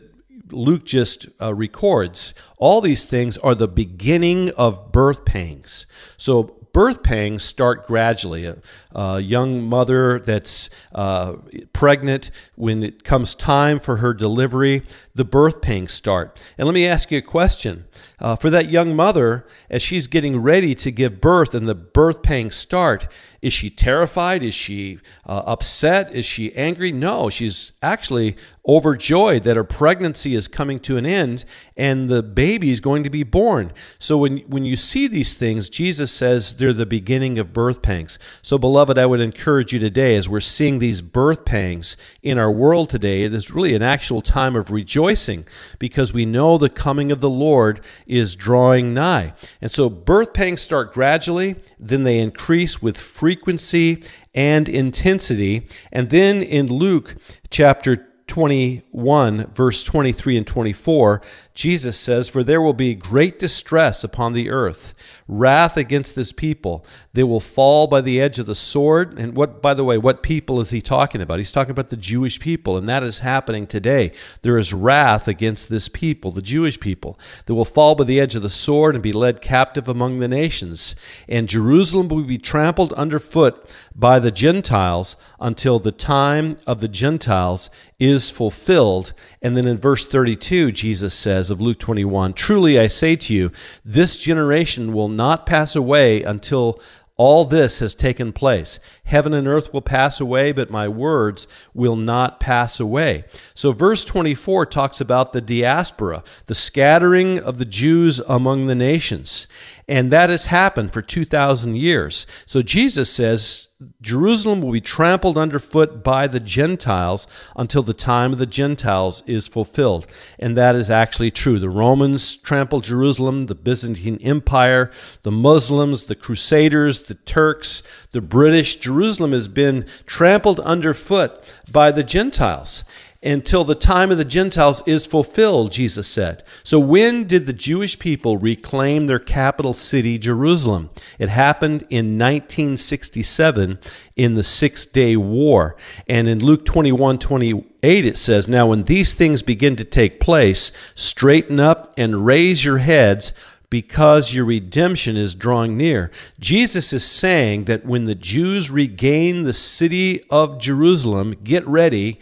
Luke 0.52 0.86
just 0.86 1.28
uh, 1.42 1.54
records, 1.54 2.34
all 2.58 2.82
these 2.82 3.06
things 3.06 3.38
are 3.38 3.56
the 3.56 3.68
beginning 3.68 4.52
of 4.52 4.92
birth 4.92 5.26
pangs. 5.26 5.86
So 6.18 6.44
birth 6.74 7.04
pangs 7.04 7.44
start 7.44 7.88
gradually. 7.88 8.54
A 8.92 9.20
young 9.20 9.62
mother 9.62 10.20
that's 10.20 10.70
uh, 10.96 11.34
pregnant, 11.74 12.32
when 12.56 12.82
it 12.82 13.04
comes 13.04 13.36
time 13.36 13.80
for 13.80 13.98
her 13.98 14.14
delivery, 14.16 14.82
the 15.14 15.26
birth 15.26 15.62
pangs 15.62 15.92
start. 15.92 16.40
And 16.58 16.66
let 16.66 16.74
me 16.74 16.88
ask 16.88 17.12
you 17.12 17.20
a 17.20 17.22
question. 17.22 17.86
Uh, 18.20 18.36
for 18.36 18.50
that 18.50 18.70
young 18.72 18.96
mother, 18.96 19.46
as 19.70 19.84
she's 19.84 20.08
getting 20.08 20.42
ready 20.42 20.74
to 20.76 20.92
give 20.92 21.22
birth 21.22 21.54
and 21.54 21.68
the 21.68 21.76
birth 21.76 22.24
pangs 22.24 22.56
start, 22.56 23.08
Is 23.42 23.54
she 23.54 23.70
terrified? 23.70 24.44
Is 24.44 24.54
she 24.54 25.00
uh, 25.26 25.44
upset? 25.46 26.14
Is 26.14 26.26
she 26.26 26.54
angry? 26.56 26.92
No, 26.92 27.30
she's 27.30 27.72
actually 27.82 28.36
overjoyed 28.68 29.44
that 29.44 29.56
her 29.56 29.64
pregnancy 29.64 30.36
is 30.36 30.48
coming 30.48 30.78
to 30.80 30.98
an 30.98 31.06
end 31.06 31.46
and 31.78 32.10
the 32.10 32.22
baby 32.22 32.70
is 32.70 32.80
going 32.80 33.04
to 33.04 33.10
be 33.10 33.24
born. 33.24 33.72
So 33.98 34.18
when 34.18 34.40
when 34.40 34.66
you 34.66 34.76
see 34.76 35.08
these 35.08 35.36
things, 35.36 35.70
Jesus 35.70 36.12
says 36.12 36.56
they're 36.56 36.74
the 36.74 36.86
beginning 36.86 37.40
of 37.40 37.54
birth 37.54 37.82
pangs. 37.82 38.20
So 38.42 38.58
beloved, 38.58 38.79
I 38.98 39.06
would 39.06 39.20
encourage 39.20 39.74
you 39.74 39.80
today 39.80 40.16
as 40.16 40.30
we're 40.30 40.40
seeing 40.40 40.80
these 40.80 41.02
birth 41.02 41.44
pangs 41.44 41.98
in 42.24 42.38
our 42.38 42.52
world 42.52 42.90
today, 42.90 43.24
it 43.24 43.34
is 43.34 43.52
really 43.52 43.76
an 43.76 43.82
actual 43.82 44.22
time 44.22 44.56
of 44.56 44.72
rejoicing 44.72 45.46
because 45.80 46.14
we 46.14 46.26
know 46.26 46.58
the 46.58 46.70
coming 46.70 47.12
of 47.12 47.20
the 47.20 47.30
Lord 47.30 47.82
is 48.08 48.36
drawing 48.36 48.94
nigh. 48.94 49.34
And 49.62 49.70
so 49.70 49.90
birth 49.90 50.34
pangs 50.34 50.62
start 50.62 50.94
gradually, 50.94 51.58
then 51.78 52.04
they 52.04 52.20
increase 52.20 52.82
with 52.82 52.98
frequency 52.98 54.04
and 54.34 54.70
intensity. 54.70 55.68
And 55.92 56.10
then 56.10 56.42
in 56.42 56.68
Luke 56.68 57.16
chapter 57.50 58.08
21, 58.28 59.48
verse 59.54 59.84
23 59.84 60.38
and 60.38 60.48
24, 60.48 61.22
Jesus 61.60 62.00
says, 62.00 62.30
For 62.30 62.42
there 62.42 62.62
will 62.62 62.72
be 62.72 62.96
great 62.96 63.38
distress 63.38 64.06
upon 64.06 64.32
the 64.32 64.50
earth, 64.50 64.94
wrath 65.28 65.76
against 65.76 66.16
this 66.16 66.32
people. 66.32 66.86
They 67.12 67.24
will 67.26 67.42
fall 67.42 67.86
by 67.86 68.00
the 68.00 68.22
edge 68.22 68.40
of 68.40 68.46
the 68.46 68.56
sword. 68.56 69.20
And 69.20 69.36
what, 69.36 69.62
by 69.62 69.74
the 69.74 69.84
way, 69.84 69.98
what 69.98 70.24
people 70.24 70.62
is 70.62 70.70
he 70.70 70.80
talking 70.80 71.20
about? 71.20 71.38
He's 71.38 71.52
talking 71.52 71.72
about 71.72 71.90
the 71.90 71.98
Jewish 71.98 72.40
people, 72.40 72.78
and 72.78 72.88
that 72.88 73.04
is 73.04 73.20
happening 73.20 73.68
today. 73.68 74.14
There 74.42 74.58
is 74.58 74.72
wrath 74.72 75.28
against 75.28 75.68
this 75.68 75.90
people, 75.90 76.32
the 76.32 76.42
Jewish 76.42 76.80
people. 76.80 77.20
They 77.46 77.54
will 77.54 77.66
fall 77.66 77.94
by 77.94 78.06
the 78.06 78.22
edge 78.22 78.36
of 78.36 78.42
the 78.42 78.50
sword 78.50 78.96
and 78.96 79.04
be 79.04 79.12
led 79.12 79.42
captive 79.42 79.90
among 79.90 80.20
the 80.20 80.30
nations. 80.30 80.96
And 81.28 81.50
Jerusalem 81.50 82.08
will 82.08 82.24
be 82.24 82.38
trampled 82.38 82.94
underfoot 82.94 83.70
by 83.94 84.20
the 84.20 84.32
Gentiles 84.32 85.18
until 85.42 85.78
the 85.78 85.92
time 85.92 86.56
of 86.66 86.80
the 86.80 86.88
Gentiles 86.88 87.70
is 88.00 88.32
fulfilled. 88.32 89.12
And 89.42 89.58
then 89.58 89.68
in 89.68 89.78
verse 89.78 90.06
32, 90.06 90.72
Jesus 90.72 91.14
says, 91.14 91.49
of 91.52 91.62
Luke 91.62 91.80
21 91.80 92.34
Truly 92.34 92.80
I 92.80 92.88
say 92.88 93.16
to 93.16 93.34
you, 93.34 93.52
this 93.84 94.18
generation 94.18 94.94
will 94.94 95.10
not 95.10 95.46
pass 95.46 95.76
away 95.76 96.24
until 96.24 96.80
all 97.18 97.44
this 97.44 97.80
has 97.80 97.94
taken 97.94 98.32
place. 98.32 98.80
Heaven 99.10 99.34
and 99.34 99.48
earth 99.48 99.74
will 99.74 99.82
pass 99.82 100.22
away, 100.22 100.52
but 100.52 100.70
my 100.70 100.88
words 100.88 101.48
will 101.74 101.96
not 101.96 102.40
pass 102.40 102.80
away. 102.80 103.26
So, 103.56 103.72
verse 103.72 104.06
24 104.06 104.68
talks 104.68 105.02
about 105.02 105.34
the 105.34 105.42
diaspora, 105.42 106.24
the 106.46 106.56
scattering 106.56 107.40
of 107.40 107.58
the 107.58 107.66
Jews 107.66 108.20
among 108.28 108.68
the 108.68 108.76
nations. 108.76 109.48
And 109.88 110.12
that 110.12 110.30
has 110.30 110.46
happened 110.46 110.94
for 110.94 111.02
2,000 111.02 111.76
years. 111.76 112.28
So, 112.46 112.62
Jesus 112.62 113.12
says, 113.12 113.70
Jerusalem 114.02 114.62
will 114.62 114.74
be 114.74 114.82
trampled 114.82 115.38
underfoot 115.38 116.04
by 116.04 116.28
the 116.28 116.42
Gentiles 116.42 117.28
until 117.56 117.82
the 117.82 117.94
time 117.94 118.34
of 118.34 118.38
the 118.38 118.46
Gentiles 118.46 119.24
is 119.26 119.48
fulfilled. 119.48 120.06
And 120.38 120.58
that 120.58 120.76
is 120.76 120.90
actually 120.90 121.32
true. 121.32 121.60
The 121.60 121.70
Romans 121.70 122.36
trampled 122.36 122.84
Jerusalem, 122.84 123.46
the 123.46 123.56
Byzantine 123.56 124.20
Empire, 124.22 124.92
the 125.24 125.32
Muslims, 125.32 126.06
the 126.06 126.16
Crusaders, 126.16 127.02
the 127.02 127.14
Turks, 127.14 127.82
the 128.12 128.20
British. 128.20 128.76
Jerusalem 129.00 129.32
has 129.32 129.48
been 129.48 129.86
trampled 130.06 130.60
underfoot 130.60 131.42
by 131.72 131.90
the 131.90 132.04
Gentiles 132.04 132.84
until 133.24 133.64
the 133.64 133.74
time 133.74 134.12
of 134.12 134.18
the 134.18 134.26
Gentiles 134.26 134.84
is 134.86 135.06
fulfilled, 135.06 135.72
Jesus 135.72 136.06
said. 136.06 136.44
So, 136.66 136.82
when 136.82 137.24
did 137.24 137.46
the 137.46 137.54
Jewish 137.54 137.98
people 137.98 138.36
reclaim 138.38 139.08
their 139.08 139.18
capital 139.18 139.72
city, 139.74 140.18
Jerusalem? 140.18 140.90
It 141.18 141.30
happened 141.30 141.84
in 141.90 142.18
1967 142.18 143.80
in 144.18 144.36
the 144.36 144.44
Six 144.44 144.86
Day 144.86 145.16
War. 145.16 145.78
And 146.10 146.28
in 146.28 146.44
Luke 146.44 146.66
21 146.66 147.20
28, 147.20 148.06
it 148.06 148.18
says, 148.18 148.50
Now, 148.50 148.68
when 148.68 148.84
these 148.84 149.14
things 149.14 149.42
begin 149.42 149.78
to 149.78 149.86
take 149.86 150.20
place, 150.20 150.74
straighten 150.94 151.62
up 151.62 151.94
and 151.98 152.26
raise 152.26 152.66
your 152.66 152.80
heads 152.80 153.32
because 153.70 154.34
your 154.34 154.46
redemption 154.46 155.16
is 155.16 155.36
drawing 155.36 155.78
near. 155.78 156.12
Jesus 156.40 156.92
is 156.94 157.04
saying 157.04 157.66
that 157.66 157.86
when 157.86 158.06
the 158.06 158.16
Jews 158.16 158.70
regain 158.70 159.44
the 159.44 159.54
city 159.54 160.24
of 160.30 160.60
Jerusalem, 160.60 161.36
get 161.44 161.68
ready 161.68 162.20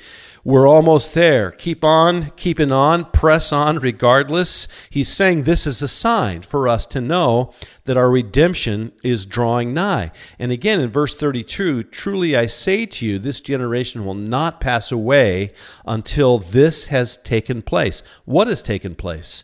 we're 0.48 0.66
almost 0.66 1.14
there. 1.14 1.52
Keep 1.52 1.84
on, 1.84 2.32
keeping 2.38 2.72
on, 2.72 3.04
press 3.12 3.52
on 3.52 3.80
regardless. 3.80 4.70
He's 4.90 5.10
saying 5.10 5.44
this 5.44 5.68
is 5.68 5.82
a 5.82 5.90
sign 5.90 6.42
for 6.42 6.70
us 6.70 6.86
to 6.86 7.02
know 7.02 7.54
that 7.84 7.98
our 7.98 8.10
redemption 8.10 8.94
is 9.04 9.26
drawing 9.26 9.74
nigh. 9.74 10.14
And 10.40 10.50
again 10.54 10.80
in 10.80 10.90
verse 10.90 11.18
32, 11.18 11.84
truly 11.84 12.38
I 12.38 12.46
say 12.46 12.86
to 12.86 13.06
you, 13.06 13.20
this 13.20 13.42
generation 13.42 14.06
will 14.06 14.14
not 14.14 14.62
pass 14.62 14.90
away 14.90 15.52
until 15.86 16.38
this 16.38 16.86
has 16.86 17.18
taken 17.18 17.62
place. 17.62 18.02
What 18.24 18.48
has 18.48 18.62
taken 18.62 18.96
place? 18.96 19.44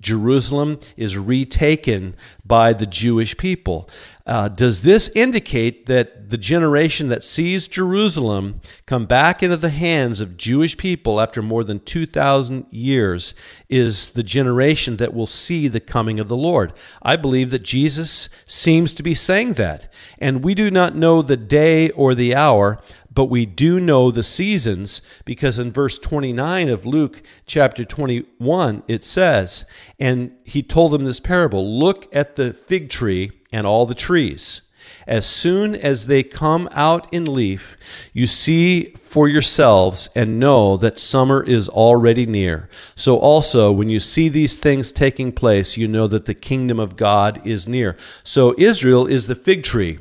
Jerusalem 0.00 0.80
is 0.96 1.16
retaken 1.16 2.16
by 2.44 2.72
the 2.72 2.86
Jewish 2.86 3.36
people. 3.36 3.88
Uh, 4.26 4.48
does 4.48 4.82
this 4.82 5.08
indicate 5.14 5.86
that 5.86 6.28
the 6.28 6.36
generation 6.36 7.08
that 7.08 7.24
sees 7.24 7.66
Jerusalem 7.66 8.60
come 8.84 9.06
back 9.06 9.42
into 9.42 9.56
the 9.56 9.70
hands 9.70 10.20
of 10.20 10.36
Jewish 10.36 10.76
people 10.76 11.20
after 11.20 11.40
more 11.40 11.64
than 11.64 11.80
2,000 11.80 12.66
years 12.70 13.32
is 13.70 14.10
the 14.10 14.22
generation 14.22 14.98
that 14.98 15.14
will 15.14 15.26
see 15.26 15.66
the 15.66 15.80
coming 15.80 16.20
of 16.20 16.28
the 16.28 16.36
Lord? 16.36 16.74
I 17.00 17.16
believe 17.16 17.50
that 17.50 17.62
Jesus 17.62 18.28
seems 18.44 18.92
to 18.94 19.02
be 19.02 19.14
saying 19.14 19.54
that. 19.54 19.90
And 20.18 20.44
we 20.44 20.54
do 20.54 20.70
not 20.70 20.94
know 20.94 21.22
the 21.22 21.38
day 21.38 21.88
or 21.90 22.14
the 22.14 22.34
hour, 22.34 22.78
but 23.12 23.26
we 23.26 23.46
do 23.46 23.80
know 23.80 24.10
the 24.10 24.22
seasons 24.22 25.02
because 25.24 25.58
in 25.58 25.72
verse 25.72 25.98
29 25.98 26.68
of 26.68 26.86
Luke 26.86 27.22
chapter 27.46 27.84
21 27.84 28.82
it 28.86 29.04
says, 29.04 29.64
And 29.98 30.32
he 30.44 30.62
told 30.62 30.92
them 30.92 31.04
this 31.04 31.20
parable 31.20 31.78
Look 31.78 32.14
at 32.14 32.36
the 32.36 32.52
fig 32.52 32.90
tree 32.90 33.32
and 33.52 33.66
all 33.66 33.86
the 33.86 33.94
trees. 33.94 34.62
As 35.06 35.26
soon 35.26 35.74
as 35.74 36.06
they 36.06 36.22
come 36.22 36.68
out 36.72 37.12
in 37.12 37.32
leaf, 37.32 37.78
you 38.12 38.26
see 38.26 38.92
for 38.96 39.26
yourselves 39.26 40.10
and 40.14 40.38
know 40.38 40.76
that 40.76 40.98
summer 40.98 41.42
is 41.42 41.68
already 41.68 42.26
near. 42.26 42.68
So 42.94 43.16
also, 43.16 43.72
when 43.72 43.88
you 43.88 44.00
see 44.00 44.28
these 44.28 44.58
things 44.58 44.92
taking 44.92 45.32
place, 45.32 45.78
you 45.78 45.88
know 45.88 46.08
that 46.08 46.26
the 46.26 46.34
kingdom 46.34 46.78
of 46.78 46.96
God 46.96 47.40
is 47.46 47.66
near. 47.66 47.96
So 48.22 48.54
Israel 48.58 49.06
is 49.06 49.26
the 49.26 49.34
fig 49.34 49.62
tree. 49.62 49.98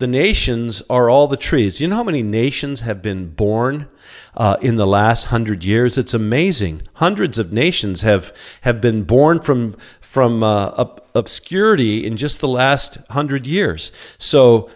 The 0.00 0.06
nations 0.06 0.82
are 0.88 1.10
all 1.10 1.28
the 1.28 1.36
trees. 1.36 1.78
You 1.78 1.86
know 1.86 1.96
how 1.96 2.04
many 2.04 2.22
nations 2.22 2.80
have 2.80 3.02
been 3.02 3.28
born 3.28 3.86
uh, 4.34 4.56
in 4.62 4.76
the 4.76 4.86
last 4.86 5.26
hundred 5.26 5.62
years? 5.62 5.98
It's 5.98 6.14
amazing. 6.14 6.88
Hundreds 6.94 7.38
of 7.38 7.52
nations 7.52 8.00
have 8.00 8.34
have 8.62 8.80
been 8.80 9.02
born 9.02 9.40
from 9.40 9.76
from 10.00 10.42
uh, 10.42 10.86
obscurity 11.14 12.06
in 12.06 12.16
just 12.16 12.40
the 12.40 12.48
last 12.48 12.96
hundred 13.10 13.46
years. 13.46 13.92
So 14.16 14.70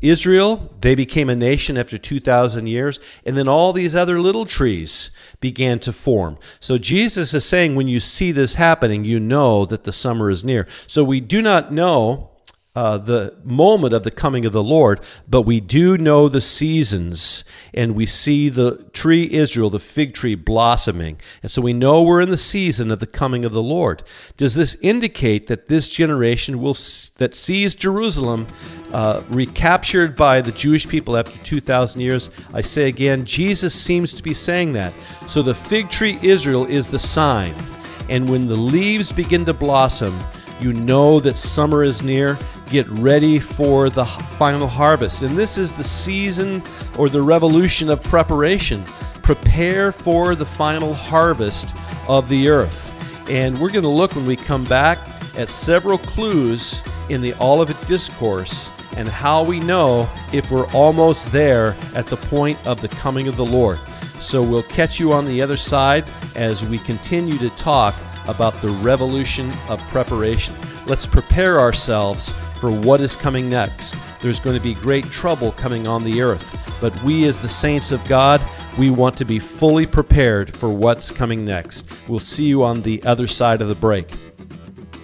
Israel, 0.00 0.74
they 0.80 0.94
became 0.94 1.28
a 1.28 1.36
nation 1.36 1.76
after 1.76 1.98
2,000 1.98 2.66
years, 2.66 3.00
and 3.26 3.36
then 3.36 3.48
all 3.48 3.74
these 3.74 3.94
other 3.94 4.18
little 4.18 4.46
trees 4.46 5.10
began 5.40 5.78
to 5.80 5.92
form. 5.92 6.38
So 6.58 6.78
Jesus 6.78 7.34
is 7.34 7.44
saying, 7.44 7.74
when 7.74 7.88
you 7.88 8.00
see 8.00 8.32
this 8.32 8.54
happening, 8.54 9.04
you 9.04 9.20
know 9.20 9.66
that 9.66 9.84
the 9.84 9.92
summer 9.92 10.30
is 10.30 10.42
near. 10.42 10.66
So 10.86 11.04
we 11.04 11.20
do 11.20 11.42
not 11.42 11.70
know 11.70 12.29
uh, 12.76 12.98
the 12.98 13.34
moment 13.42 13.92
of 13.92 14.04
the 14.04 14.12
coming 14.12 14.44
of 14.44 14.52
the 14.52 14.62
Lord, 14.62 15.00
but 15.28 15.42
we 15.42 15.58
do 15.58 15.98
know 15.98 16.28
the 16.28 16.40
seasons, 16.40 17.42
and 17.74 17.96
we 17.96 18.06
see 18.06 18.48
the 18.48 18.84
tree 18.92 19.28
Israel, 19.32 19.70
the 19.70 19.80
fig 19.80 20.14
tree, 20.14 20.36
blossoming. 20.36 21.20
And 21.42 21.50
so 21.50 21.62
we 21.62 21.72
know 21.72 22.02
we're 22.02 22.20
in 22.20 22.30
the 22.30 22.36
season 22.36 22.92
of 22.92 23.00
the 23.00 23.08
coming 23.08 23.44
of 23.44 23.52
the 23.52 23.62
Lord. 23.62 24.04
Does 24.36 24.54
this 24.54 24.76
indicate 24.82 25.48
that 25.48 25.66
this 25.66 25.88
generation 25.88 26.62
will 26.62 26.76
that 27.16 27.34
sees 27.34 27.74
Jerusalem 27.74 28.46
uh, 28.92 29.22
recaptured 29.30 30.14
by 30.14 30.40
the 30.40 30.52
Jewish 30.52 30.86
people 30.86 31.16
after 31.16 31.38
2,000 31.38 32.00
years? 32.00 32.30
I 32.54 32.60
say 32.60 32.86
again, 32.86 33.24
Jesus 33.24 33.74
seems 33.74 34.14
to 34.14 34.22
be 34.22 34.32
saying 34.32 34.74
that. 34.74 34.94
So 35.26 35.42
the 35.42 35.54
fig 35.54 35.90
tree 35.90 36.20
Israel 36.22 36.66
is 36.66 36.86
the 36.86 37.00
sign. 37.00 37.52
And 38.08 38.28
when 38.28 38.46
the 38.46 38.56
leaves 38.56 39.10
begin 39.10 39.44
to 39.46 39.52
blossom, 39.52 40.16
you 40.60 40.72
know 40.72 41.20
that 41.20 41.36
summer 41.36 41.82
is 41.82 42.02
near 42.02 42.38
get 42.70 42.86
ready 42.88 43.38
for 43.38 43.90
the 43.90 44.04
final 44.04 44.68
harvest. 44.68 45.22
And 45.22 45.36
this 45.36 45.58
is 45.58 45.72
the 45.72 45.84
season 45.84 46.62
or 46.96 47.08
the 47.08 47.20
revolution 47.20 47.90
of 47.90 48.02
preparation. 48.02 48.84
Prepare 49.22 49.90
for 49.90 50.34
the 50.34 50.46
final 50.46 50.94
harvest 50.94 51.74
of 52.08 52.28
the 52.28 52.48
earth. 52.48 52.86
And 53.28 53.58
we're 53.58 53.70
going 53.70 53.82
to 53.82 53.88
look 53.88 54.14
when 54.14 54.24
we 54.24 54.36
come 54.36 54.64
back 54.64 54.98
at 55.36 55.48
several 55.48 55.98
clues 55.98 56.82
in 57.08 57.20
the 57.20 57.34
Olivet 57.40 57.88
Discourse 57.88 58.70
and 58.96 59.08
how 59.08 59.44
we 59.44 59.60
know 59.60 60.08
if 60.32 60.50
we're 60.50 60.70
almost 60.72 61.30
there 61.32 61.76
at 61.94 62.06
the 62.06 62.16
point 62.16 62.58
of 62.66 62.80
the 62.80 62.88
coming 62.88 63.26
of 63.26 63.36
the 63.36 63.44
Lord. 63.44 63.78
So 64.20 64.42
we'll 64.42 64.62
catch 64.64 65.00
you 65.00 65.12
on 65.12 65.26
the 65.26 65.42
other 65.42 65.56
side 65.56 66.08
as 66.36 66.64
we 66.64 66.78
continue 66.78 67.38
to 67.38 67.50
talk 67.50 67.94
about 68.28 68.54
the 68.60 68.68
revolution 68.68 69.50
of 69.68 69.80
preparation. 69.88 70.54
Let's 70.86 71.06
prepare 71.06 71.60
ourselves 71.60 72.32
for 72.60 72.70
what 72.70 73.00
is 73.00 73.16
coming 73.16 73.48
next. 73.48 73.94
There's 74.20 74.40
going 74.40 74.56
to 74.56 74.62
be 74.62 74.74
great 74.74 75.04
trouble 75.06 75.52
coming 75.52 75.86
on 75.86 76.04
the 76.04 76.20
earth, 76.20 76.76
but 76.80 77.02
we, 77.02 77.26
as 77.26 77.38
the 77.38 77.48
saints 77.48 77.90
of 77.90 78.06
God, 78.06 78.40
we 78.78 78.90
want 78.90 79.16
to 79.18 79.24
be 79.24 79.38
fully 79.38 79.86
prepared 79.86 80.54
for 80.54 80.68
what's 80.68 81.10
coming 81.10 81.44
next. 81.44 81.86
We'll 82.06 82.20
see 82.20 82.44
you 82.44 82.62
on 82.62 82.82
the 82.82 83.02
other 83.04 83.26
side 83.26 83.62
of 83.62 83.68
the 83.68 83.74
break. 83.74 84.14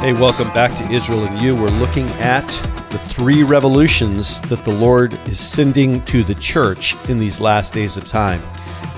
Hey, 0.00 0.12
welcome 0.12 0.52
back 0.52 0.74
to 0.76 0.88
Israel 0.90 1.24
and 1.24 1.40
You. 1.40 1.56
We're 1.56 1.68
looking 1.78 2.06
at 2.20 2.46
the 2.90 2.98
three 2.98 3.42
revolutions 3.42 4.40
that 4.42 4.62
the 4.64 4.70
Lord 4.70 5.14
is 5.26 5.40
sending 5.40 6.02
to 6.04 6.22
the 6.22 6.34
church 6.34 6.94
in 7.08 7.18
these 7.18 7.40
last 7.40 7.72
days 7.72 7.96
of 7.96 8.06
time 8.06 8.42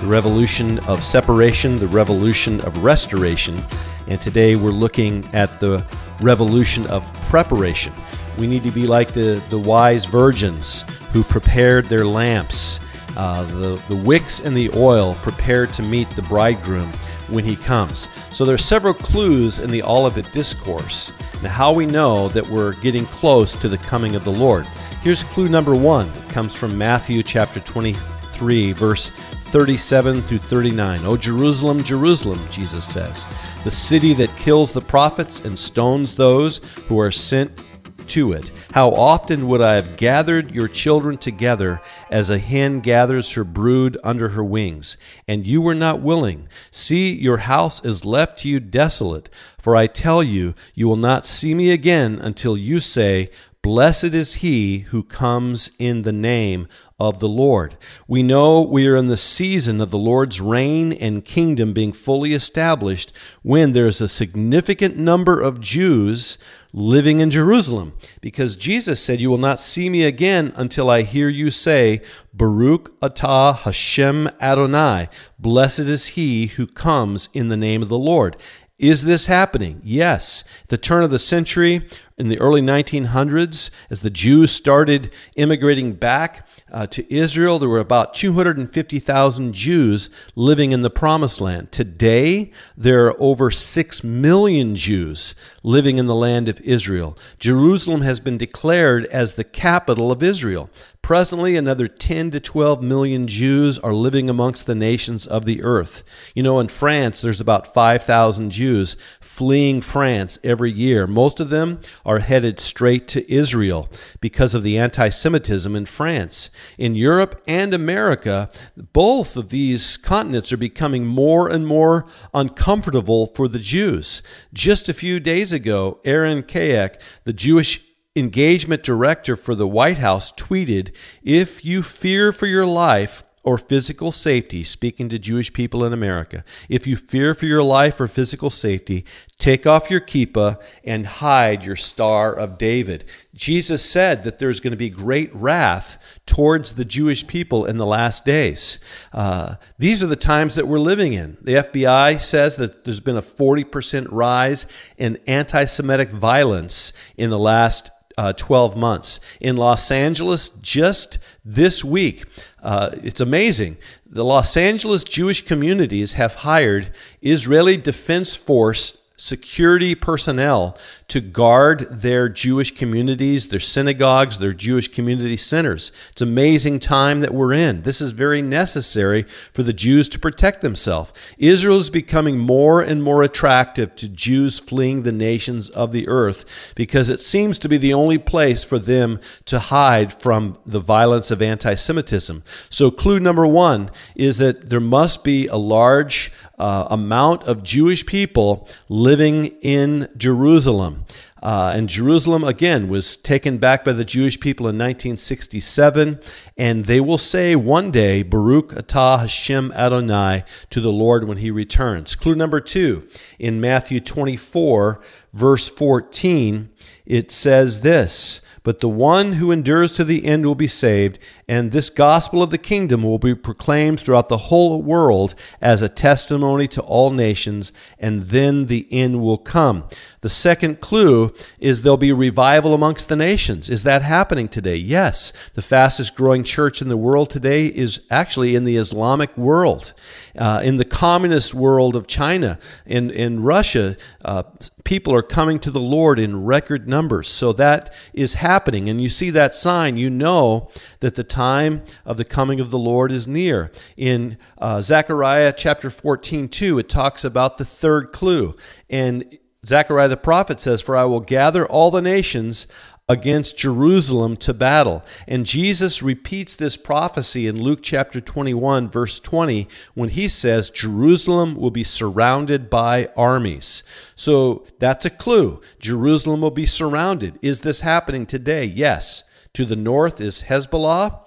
the 0.01 0.07
revolution 0.07 0.77
of 0.79 1.03
separation, 1.03 1.77
the 1.77 1.87
revolution 1.87 2.59
of 2.61 2.83
restoration, 2.83 3.59
and 4.07 4.21
today 4.21 4.55
we're 4.55 4.69
looking 4.69 5.25
at 5.33 5.59
the 5.59 5.83
revolution 6.21 6.87
of 6.87 7.11
preparation. 7.29 7.93
We 8.37 8.47
need 8.47 8.63
to 8.63 8.71
be 8.71 8.85
like 8.85 9.13
the, 9.13 9.41
the 9.49 9.59
wise 9.59 10.05
virgins 10.05 10.83
who 11.11 11.23
prepared 11.23 11.85
their 11.85 12.05
lamps 12.05 12.79
uh, 13.17 13.43
the, 13.45 13.81
the 13.87 13.95
wicks 13.95 14.41
and 14.41 14.55
the 14.55 14.69
oil 14.75 15.15
prepared 15.15 15.73
to 15.73 15.81
meet 15.81 16.07
the 16.11 16.21
bridegroom 16.21 16.87
when 17.29 17.43
he 17.43 17.55
comes. 17.55 18.07
So 18.31 18.45
there 18.45 18.53
are 18.53 18.59
several 18.59 18.93
clues 18.93 19.57
in 19.57 19.71
the 19.71 19.81
Olivet 19.81 20.31
Discourse 20.31 21.11
and 21.33 21.47
how 21.47 21.73
we 21.73 21.87
know 21.87 22.29
that 22.29 22.47
we're 22.47 22.73
getting 22.73 23.05
close 23.07 23.55
to 23.55 23.67
the 23.67 23.77
coming 23.79 24.15
of 24.15 24.23
the 24.23 24.31
Lord. 24.31 24.67
Here's 25.01 25.23
clue 25.23 25.49
number 25.49 25.75
one. 25.75 26.09
It 26.09 26.29
comes 26.29 26.55
from 26.55 26.77
Matthew 26.77 27.23
chapter 27.23 27.59
23, 27.59 28.73
verse 28.73 29.11
37 29.47 30.21
through 30.23 30.39
39. 30.39 31.05
O 31.05 31.15
Jerusalem, 31.15 31.81
Jerusalem, 31.83 32.39
Jesus 32.51 32.85
says, 32.85 33.25
the 33.63 33.71
city 33.71 34.13
that 34.13 34.35
kills 34.35 34.71
the 34.71 34.81
prophets 34.81 35.39
and 35.45 35.57
stones 35.57 36.13
those 36.13 36.57
who 36.87 36.99
are 36.99 37.11
sent 37.11 37.63
to 38.07 38.33
it. 38.33 38.51
How 38.71 38.91
often 38.91 39.47
would 39.47 39.61
I 39.61 39.75
have 39.75 39.97
gathered 39.97 40.51
your 40.51 40.67
children 40.67 41.17
together 41.17 41.81
as 42.09 42.29
a 42.29 42.39
hen 42.39 42.79
gathers 42.81 43.31
her 43.31 43.43
brood 43.43 43.97
under 44.03 44.29
her 44.29 44.43
wings, 44.43 44.97
and 45.27 45.45
you 45.45 45.61
were 45.61 45.75
not 45.75 46.01
willing. 46.01 46.47
See, 46.71 47.13
your 47.13 47.37
house 47.37 47.83
is 47.83 48.05
left 48.05 48.39
to 48.39 48.49
you 48.49 48.59
desolate. 48.59 49.29
For 49.59 49.75
I 49.75 49.87
tell 49.87 50.23
you, 50.23 50.55
you 50.73 50.87
will 50.87 50.95
not 50.97 51.25
see 51.25 51.53
me 51.53 51.71
again 51.71 52.19
until 52.21 52.57
you 52.57 52.79
say, 52.79 53.29
Blessed 53.63 54.05
is 54.05 54.35
he 54.35 54.79
who 54.79 55.03
comes 55.03 55.71
in 55.77 56.03
the 56.03 56.13
name 56.13 56.69
of 56.99 57.19
the 57.19 57.27
Lord. 57.27 57.77
We 58.07 58.23
know 58.23 58.61
we 58.61 58.87
are 58.87 58.95
in 58.95 59.07
the 59.07 59.17
season 59.17 59.79
of 59.81 59.91
the 59.91 59.99
Lord's 59.99 60.41
reign 60.41 60.91
and 60.93 61.23
kingdom 61.23 61.71
being 61.71 61.93
fully 61.93 62.33
established 62.33 63.13
when 63.43 63.73
there's 63.73 64.01
a 64.01 64.07
significant 64.07 64.97
number 64.97 65.39
of 65.39 65.61
Jews 65.61 66.39
living 66.73 67.19
in 67.19 67.29
Jerusalem. 67.29 67.93
Because 68.19 68.55
Jesus 68.55 68.99
said, 68.99 69.21
You 69.21 69.29
will 69.29 69.37
not 69.37 69.59
see 69.59 69.89
me 69.89 70.03
again 70.03 70.53
until 70.55 70.89
I 70.89 71.03
hear 71.03 71.29
you 71.29 71.51
say, 71.51 72.01
Baruch 72.33 72.99
atah 72.99 73.57
Hashem 73.57 74.29
Adonai. 74.41 75.09
Blessed 75.37 75.79
is 75.79 76.07
he 76.07 76.47
who 76.47 76.65
comes 76.65 77.29
in 77.33 77.49
the 77.49 77.57
name 77.57 77.83
of 77.83 77.89
the 77.89 77.97
Lord. 77.97 78.37
Is 78.79 79.05
this 79.05 79.25
happening? 79.25 79.81
Yes. 79.83 80.43
The 80.67 80.77
turn 80.77 81.03
of 81.03 81.09
the 81.09 81.17
century, 81.17 81.87
in 82.17 82.29
the 82.29 82.39
early 82.39 82.61
1900s, 82.61 83.71
as 83.89 84.01
the 84.01 84.11
Jews 84.11 84.51
started 84.51 85.11
immigrating 85.35 85.93
back 85.93 86.47
uh, 86.71 86.85
to 86.87 87.13
Israel, 87.13 87.59
there 87.59 87.69
were 87.69 87.79
about 87.79 88.13
250,000 88.13 89.53
Jews 89.53 90.09
living 90.35 90.73
in 90.73 90.81
the 90.81 90.89
Promised 90.89 91.39
Land. 91.39 91.71
Today, 91.71 92.51
there 92.75 93.05
are 93.07 93.15
over 93.21 93.49
6 93.49 94.03
million 94.03 94.75
Jews 94.75 95.33
living 95.63 95.97
in 95.97 96.07
the 96.07 96.15
land 96.15 96.49
of 96.49 96.59
Israel. 96.61 97.17
Jerusalem 97.39 98.01
has 98.01 98.19
been 98.19 98.37
declared 98.37 99.05
as 99.05 99.33
the 99.33 99.43
capital 99.43 100.11
of 100.11 100.21
Israel. 100.21 100.69
Presently, 101.07 101.55
another 101.55 101.87
10 101.87 102.31
to 102.31 102.41
12 102.41 102.83
million 102.83 103.29
Jews 103.29 103.79
are 103.79 103.93
living 103.93 104.29
amongst 104.29 104.65
the 104.65 104.75
nations 104.75 105.25
of 105.25 105.45
the 105.45 105.63
earth. 105.63 106.03
You 106.35 106.43
know, 106.43 106.59
in 106.59 106.67
France, 106.67 107.21
there's 107.21 107.39
about 107.39 107.73
5,000 107.73 108.51
Jews 108.51 108.97
fleeing 109.21 109.79
France 109.79 110.37
every 110.43 110.69
year. 110.69 111.07
Most 111.07 111.39
of 111.39 111.49
them 111.49 111.79
are 112.05 112.19
headed 112.19 112.59
straight 112.59 113.07
to 113.07 113.33
Israel 113.33 113.87
because 114.19 114.53
of 114.53 114.63
the 114.63 114.77
anti 114.77 115.07
Semitism 115.07 115.73
in 115.77 115.85
France. 115.85 116.49
In 116.77 116.93
Europe 116.93 117.41
and 117.47 117.73
America, 117.73 118.49
both 118.75 119.37
of 119.37 119.47
these 119.47 119.95
continents 119.95 120.51
are 120.51 120.57
becoming 120.57 121.05
more 121.05 121.47
and 121.47 121.65
more 121.65 122.05
uncomfortable 122.33 123.27
for 123.27 123.47
the 123.47 123.59
Jews. 123.59 124.21
Just 124.53 124.89
a 124.89 124.93
few 124.93 125.21
days 125.21 125.53
ago, 125.53 126.01
Aaron 126.03 126.43
Keyak, 126.43 126.99
the 127.23 127.31
Jewish 127.31 127.86
engagement 128.17 128.83
director 128.83 129.35
for 129.35 129.55
the 129.55 129.67
White 129.67 129.97
House 129.97 130.31
tweeted 130.31 130.91
If 131.23 131.63
you 131.63 131.83
fear 131.83 132.31
for 132.31 132.47
your 132.47 132.65
life, 132.65 133.23
or 133.47 133.57
physical 133.57 134.11
safety, 134.11 134.61
speaking 134.61 135.07
to 135.07 135.17
Jewish 135.17 135.53
people 135.53 135.85
in 135.85 135.93
America, 135.93 136.43
if 136.67 136.85
you 136.85 136.97
fear 136.97 137.33
for 137.33 137.45
your 137.45 137.63
life 137.63 138.01
or 138.01 138.09
physical 138.09 138.49
safety, 138.49 139.05
take 139.37 139.65
off 139.65 139.89
your 139.89 140.01
kippah 140.01 140.61
and 140.83 141.07
hide 141.07 141.63
your 141.63 141.77
Star 141.77 142.33
of 142.33 142.57
David. 142.57 143.05
Jesus 143.33 143.89
said 143.89 144.23
that 144.23 144.37
there's 144.37 144.59
going 144.59 144.71
to 144.71 144.77
be 144.77 144.89
great 144.89 145.33
wrath 145.33 145.97
towards 146.25 146.73
the 146.73 146.83
Jewish 146.83 147.25
people 147.25 147.65
in 147.65 147.77
the 147.77 147.85
last 147.85 148.25
days. 148.25 148.79
Uh, 149.13 149.55
these 149.77 150.03
are 150.03 150.07
the 150.07 150.17
times 150.17 150.55
that 150.55 150.67
we're 150.67 150.77
living 150.77 151.13
in. 151.13 151.37
The 151.39 151.53
FBI 151.53 152.19
says 152.19 152.57
that 152.57 152.83
there's 152.83 152.99
been 152.99 153.15
a 153.15 153.21
40% 153.21 154.07
rise 154.11 154.65
in 154.97 155.19
anti 155.25 155.63
Semitic 155.63 156.09
violence 156.09 156.91
in 157.15 157.29
the 157.29 157.39
last 157.39 157.91
uh, 158.17 158.33
12 158.33 158.75
months. 158.75 159.19
In 159.39 159.57
Los 159.57 159.91
Angeles, 159.91 160.49
just 160.49 161.19
this 161.45 161.83
week, 161.83 162.25
uh, 162.63 162.89
it's 163.03 163.21
amazing. 163.21 163.77
The 164.09 164.25
Los 164.25 164.57
Angeles 164.57 165.03
Jewish 165.03 165.45
communities 165.45 166.13
have 166.13 166.35
hired 166.35 166.91
Israeli 167.21 167.77
Defense 167.77 168.35
Force 168.35 169.03
security 169.17 169.95
personnel 169.95 170.77
to 171.07 171.21
guard 171.21 171.87
their 171.89 172.27
Jewish 172.27 172.75
communities, 172.75 173.47
their 173.47 173.61
synagogues, 173.61 174.39
their 174.39 174.51
Jewish 174.51 174.89
community 174.89 175.37
centers. 175.37 175.93
It's 176.11 176.21
amazing 176.21 176.79
time 176.79 177.21
that 177.21 177.33
we're 177.33 177.53
in. 177.53 177.83
This 177.83 178.01
is 178.01 178.11
very 178.11 178.41
necessary 178.41 179.23
for 179.53 179.63
the 179.63 179.71
Jews 179.71 180.09
to 180.09 180.19
protect 180.19 180.61
themselves. 180.61 181.13
Israel 181.37 181.77
is 181.77 181.89
becoming 181.89 182.37
more 182.37 182.81
and 182.81 183.01
more 183.01 183.23
attractive 183.23 183.95
to 183.95 184.09
Jews 184.09 184.59
fleeing 184.59 185.03
the 185.03 185.13
nations 185.13 185.69
of 185.69 185.93
the 185.93 186.09
earth 186.09 186.43
because 186.75 187.09
it 187.09 187.21
seems 187.21 187.57
to 187.59 187.69
be 187.69 187.77
the 187.77 187.93
only 187.93 188.17
place 188.17 188.65
for 188.65 188.77
them 188.77 189.21
to 189.45 189.59
hide 189.59 190.11
from 190.11 190.57
the 190.65 190.79
violence 190.79 191.31
of 191.31 191.41
anti 191.41 191.75
Semitism. 191.75 192.43
So, 192.69 192.91
clue 192.91 193.19
number 193.19 193.47
one 193.47 193.91
is 194.15 194.39
that 194.39 194.69
there 194.69 194.81
must 194.81 195.23
be 195.23 195.47
a 195.47 195.55
large 195.55 196.31
uh, 196.57 196.87
amount 196.89 197.43
of 197.43 197.63
Jewish 197.63 198.05
people 198.05 198.67
living 198.89 199.45
in 199.61 200.09
Jerusalem. 200.17 200.96
Uh, 201.41 201.71
and 201.75 201.87
Jerusalem, 201.87 202.43
again, 202.43 202.89
was 202.89 203.15
taken 203.15 203.57
back 203.57 203.85
by 203.85 203.93
the 203.93 204.05
Jewish 204.05 204.39
people 204.39 204.65
in 204.65 204.75
1967. 204.75 206.19
And 206.57 206.85
they 206.85 206.99
will 206.99 207.17
say 207.17 207.55
one 207.55 207.91
day, 207.91 208.23
Baruch 208.23 208.73
atah 208.73 209.19
Hashem 209.19 209.71
Adonai, 209.73 210.43
to 210.69 210.81
the 210.81 210.91
Lord 210.91 211.27
when 211.27 211.37
he 211.37 211.51
returns. 211.51 212.15
Clue 212.15 212.35
number 212.35 212.59
two, 212.59 213.07
in 213.39 213.61
Matthew 213.61 213.99
24, 213.99 215.01
verse 215.33 215.69
14, 215.69 216.69
it 217.05 217.31
says 217.31 217.81
this 217.81 218.41
but 218.67 218.81
the 218.81 218.89
one 218.89 219.31
who 219.31 219.49
endures 219.49 219.93
to 219.93 220.03
the 220.03 220.25
end 220.25 220.45
will 220.45 220.53
be 220.53 220.67
saved, 220.67 221.19
and 221.47 221.71
this 221.71 221.89
gospel 221.89 222.43
of 222.43 222.49
the 222.49 222.57
kingdom 222.57 223.03
will 223.03 223.19
be 223.19 223.33
proclaimed 223.33 224.01
throughout 224.01 224.27
the 224.27 224.37
whole 224.37 224.81
world 224.81 225.33
as 225.61 225.81
a 225.81 225.87
testimony 225.87 226.67
to 226.67 226.81
all 226.81 227.09
nations, 227.09 227.71
and 227.99 228.23
then 228.23 228.65
the 228.65 228.85
end 228.91 229.21
will 229.21 229.37
come. 229.37 229.85
The 230.21 230.29
second 230.29 230.81
clue 230.81 231.33
is 231.59 231.81
there'll 231.81 231.95
be 231.95 232.11
revival 232.11 232.73
amongst 232.73 233.07
the 233.07 233.15
nations. 233.15 233.69
Is 233.69 233.83
that 233.83 234.01
happening 234.01 234.49
today? 234.49 234.75
Yes. 234.75 235.31
The 235.53 235.61
fastest 235.61 236.15
growing 236.15 236.43
church 236.43 236.81
in 236.81 236.89
the 236.89 236.97
world 236.97 237.29
today 237.29 237.67
is 237.67 238.01
actually 238.11 238.55
in 238.55 238.65
the 238.65 238.75
Islamic 238.75 239.37
world. 239.37 239.93
Uh, 240.37 240.61
in 240.63 240.77
the 240.77 240.85
communist 240.85 241.53
world 241.53 241.95
of 241.95 242.07
China, 242.07 242.59
in, 242.85 243.09
in 243.11 243.41
Russia, 243.41 243.95
uh, 244.25 244.43
people 244.83 245.13
are 245.13 245.21
coming 245.21 245.59
to 245.59 245.71
the 245.71 245.79
Lord 245.79 246.19
in 246.19 246.43
record 246.43 246.89
numbers. 246.89 247.29
So 247.29 247.53
that 247.53 247.93
is 248.13 248.33
happening. 248.33 248.89
And 248.89 248.99
you 248.99 249.09
see 249.09 249.29
that 249.29 249.55
sign, 249.55 249.97
you 249.97 250.09
know 250.09 250.69
that 250.99 251.15
the 251.15 251.23
time 251.37 251.83
of 252.03 252.17
the 252.17 252.25
coming 252.25 252.59
of 252.59 252.71
the 252.71 252.79
Lord 252.79 253.11
is 253.11 253.27
near. 253.27 253.71
In 253.95 254.39
uh, 254.57 254.81
Zechariah 254.81 255.53
chapter 255.55 255.91
14, 255.91 256.49
2, 256.49 256.79
it 256.79 256.89
talks 256.89 257.23
about 257.23 257.59
the 257.59 257.65
third 257.65 258.11
clue. 258.11 258.55
And 258.89 259.37
Zechariah 259.63 260.07
the 260.07 260.17
prophet 260.17 260.59
says, 260.59 260.81
For 260.81 260.97
I 260.97 261.03
will 261.03 261.19
gather 261.19 261.67
all 261.67 261.91
the 261.91 262.01
nations 262.01 262.65
against 263.07 263.55
Jerusalem 263.55 264.35
to 264.37 264.51
battle. 264.51 265.05
And 265.27 265.45
Jesus 265.45 266.01
repeats 266.01 266.55
this 266.55 266.75
prophecy 266.75 267.45
in 267.45 267.61
Luke 267.61 267.81
chapter 267.83 268.19
21, 268.19 268.89
verse 268.89 269.19
20, 269.19 269.67
when 269.93 270.09
he 270.09 270.27
says, 270.27 270.71
Jerusalem 270.71 271.53
will 271.53 271.69
be 271.69 271.83
surrounded 271.83 272.67
by 272.67 273.09
armies. 273.15 273.83
So 274.15 274.65
that's 274.79 275.05
a 275.05 275.11
clue. 275.11 275.61
Jerusalem 275.77 276.41
will 276.41 276.49
be 276.49 276.65
surrounded. 276.65 277.37
Is 277.43 277.59
this 277.59 277.81
happening 277.81 278.25
today? 278.25 278.65
Yes. 278.65 279.23
To 279.57 279.65
the 279.65 279.75
north 279.75 280.21
is 280.21 280.43
Hezbollah, 280.43 281.21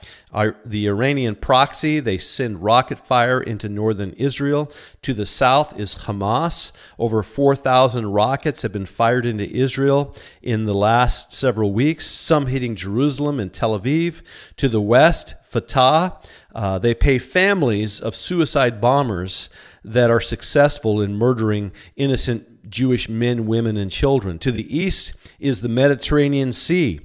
the 0.65 0.87
Iranian 0.87 1.35
proxy. 1.35 1.99
They 1.99 2.17
send 2.17 2.63
rocket 2.63 3.05
fire 3.05 3.41
into 3.41 3.69
northern 3.69 4.13
Israel. 4.13 4.71
To 5.03 5.13
the 5.13 5.27
south 5.27 5.81
is 5.81 5.97
Hamas. 5.97 6.71
Over 6.97 7.25
4,000 7.25 8.13
rockets 8.13 8.63
have 8.63 8.73
been 8.73 8.87
fired 8.87 9.27
into 9.27 9.51
Israel 9.51 10.15
in 10.43 10.67
the 10.67 10.75
last 10.75 11.33
several 11.33 11.73
weeks, 11.73 12.07
some 12.07 12.47
hitting 12.47 12.77
Jerusalem 12.77 13.41
and 13.41 13.53
Tel 13.53 13.77
Aviv. 13.77 14.23
To 14.59 14.69
the 14.69 14.81
west, 14.81 15.35
Fatah. 15.43 16.17
Uh, 16.55 16.79
they 16.79 16.95
pay 16.95 17.19
families 17.19 17.99
of 17.99 18.15
suicide 18.15 18.81
bombers 18.81 19.51
that 19.83 20.09
are 20.09 20.21
successful 20.21 21.01
in 21.01 21.17
murdering 21.17 21.73
innocent 21.97 22.50
Jewish 22.71 23.09
men, 23.09 23.47
women, 23.47 23.77
and 23.77 23.91
children. 23.91 24.39
To 24.39 24.53
the 24.53 24.77
east 24.77 25.13
is 25.39 25.61
the 25.61 25.69
Mediterranean 25.69 26.53
Sea. 26.53 27.01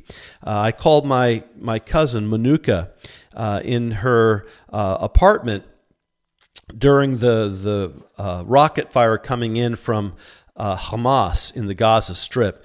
Uh, 0.45 0.60
I 0.60 0.71
called 0.71 1.06
my, 1.06 1.43
my 1.60 1.80
cousin, 1.80 2.30
Manuka, 2.30 2.91
uh, 3.36 3.62
in 3.63 3.91
her 3.91 4.47
uh, 4.71 4.97
apartment 5.01 5.65
during 6.75 7.17
the, 7.17 7.49
the 7.49 8.21
uh, 8.21 8.43
rocket 8.45 8.89
fire 8.89 9.17
coming 9.17 9.58
in 9.58 9.75
from 9.75 10.13
uh, 10.56 10.78
Hamas 10.78 11.56
in 11.56 11.67
the 11.67 11.73
Gaza 11.73 12.15
Strip. 12.15 12.63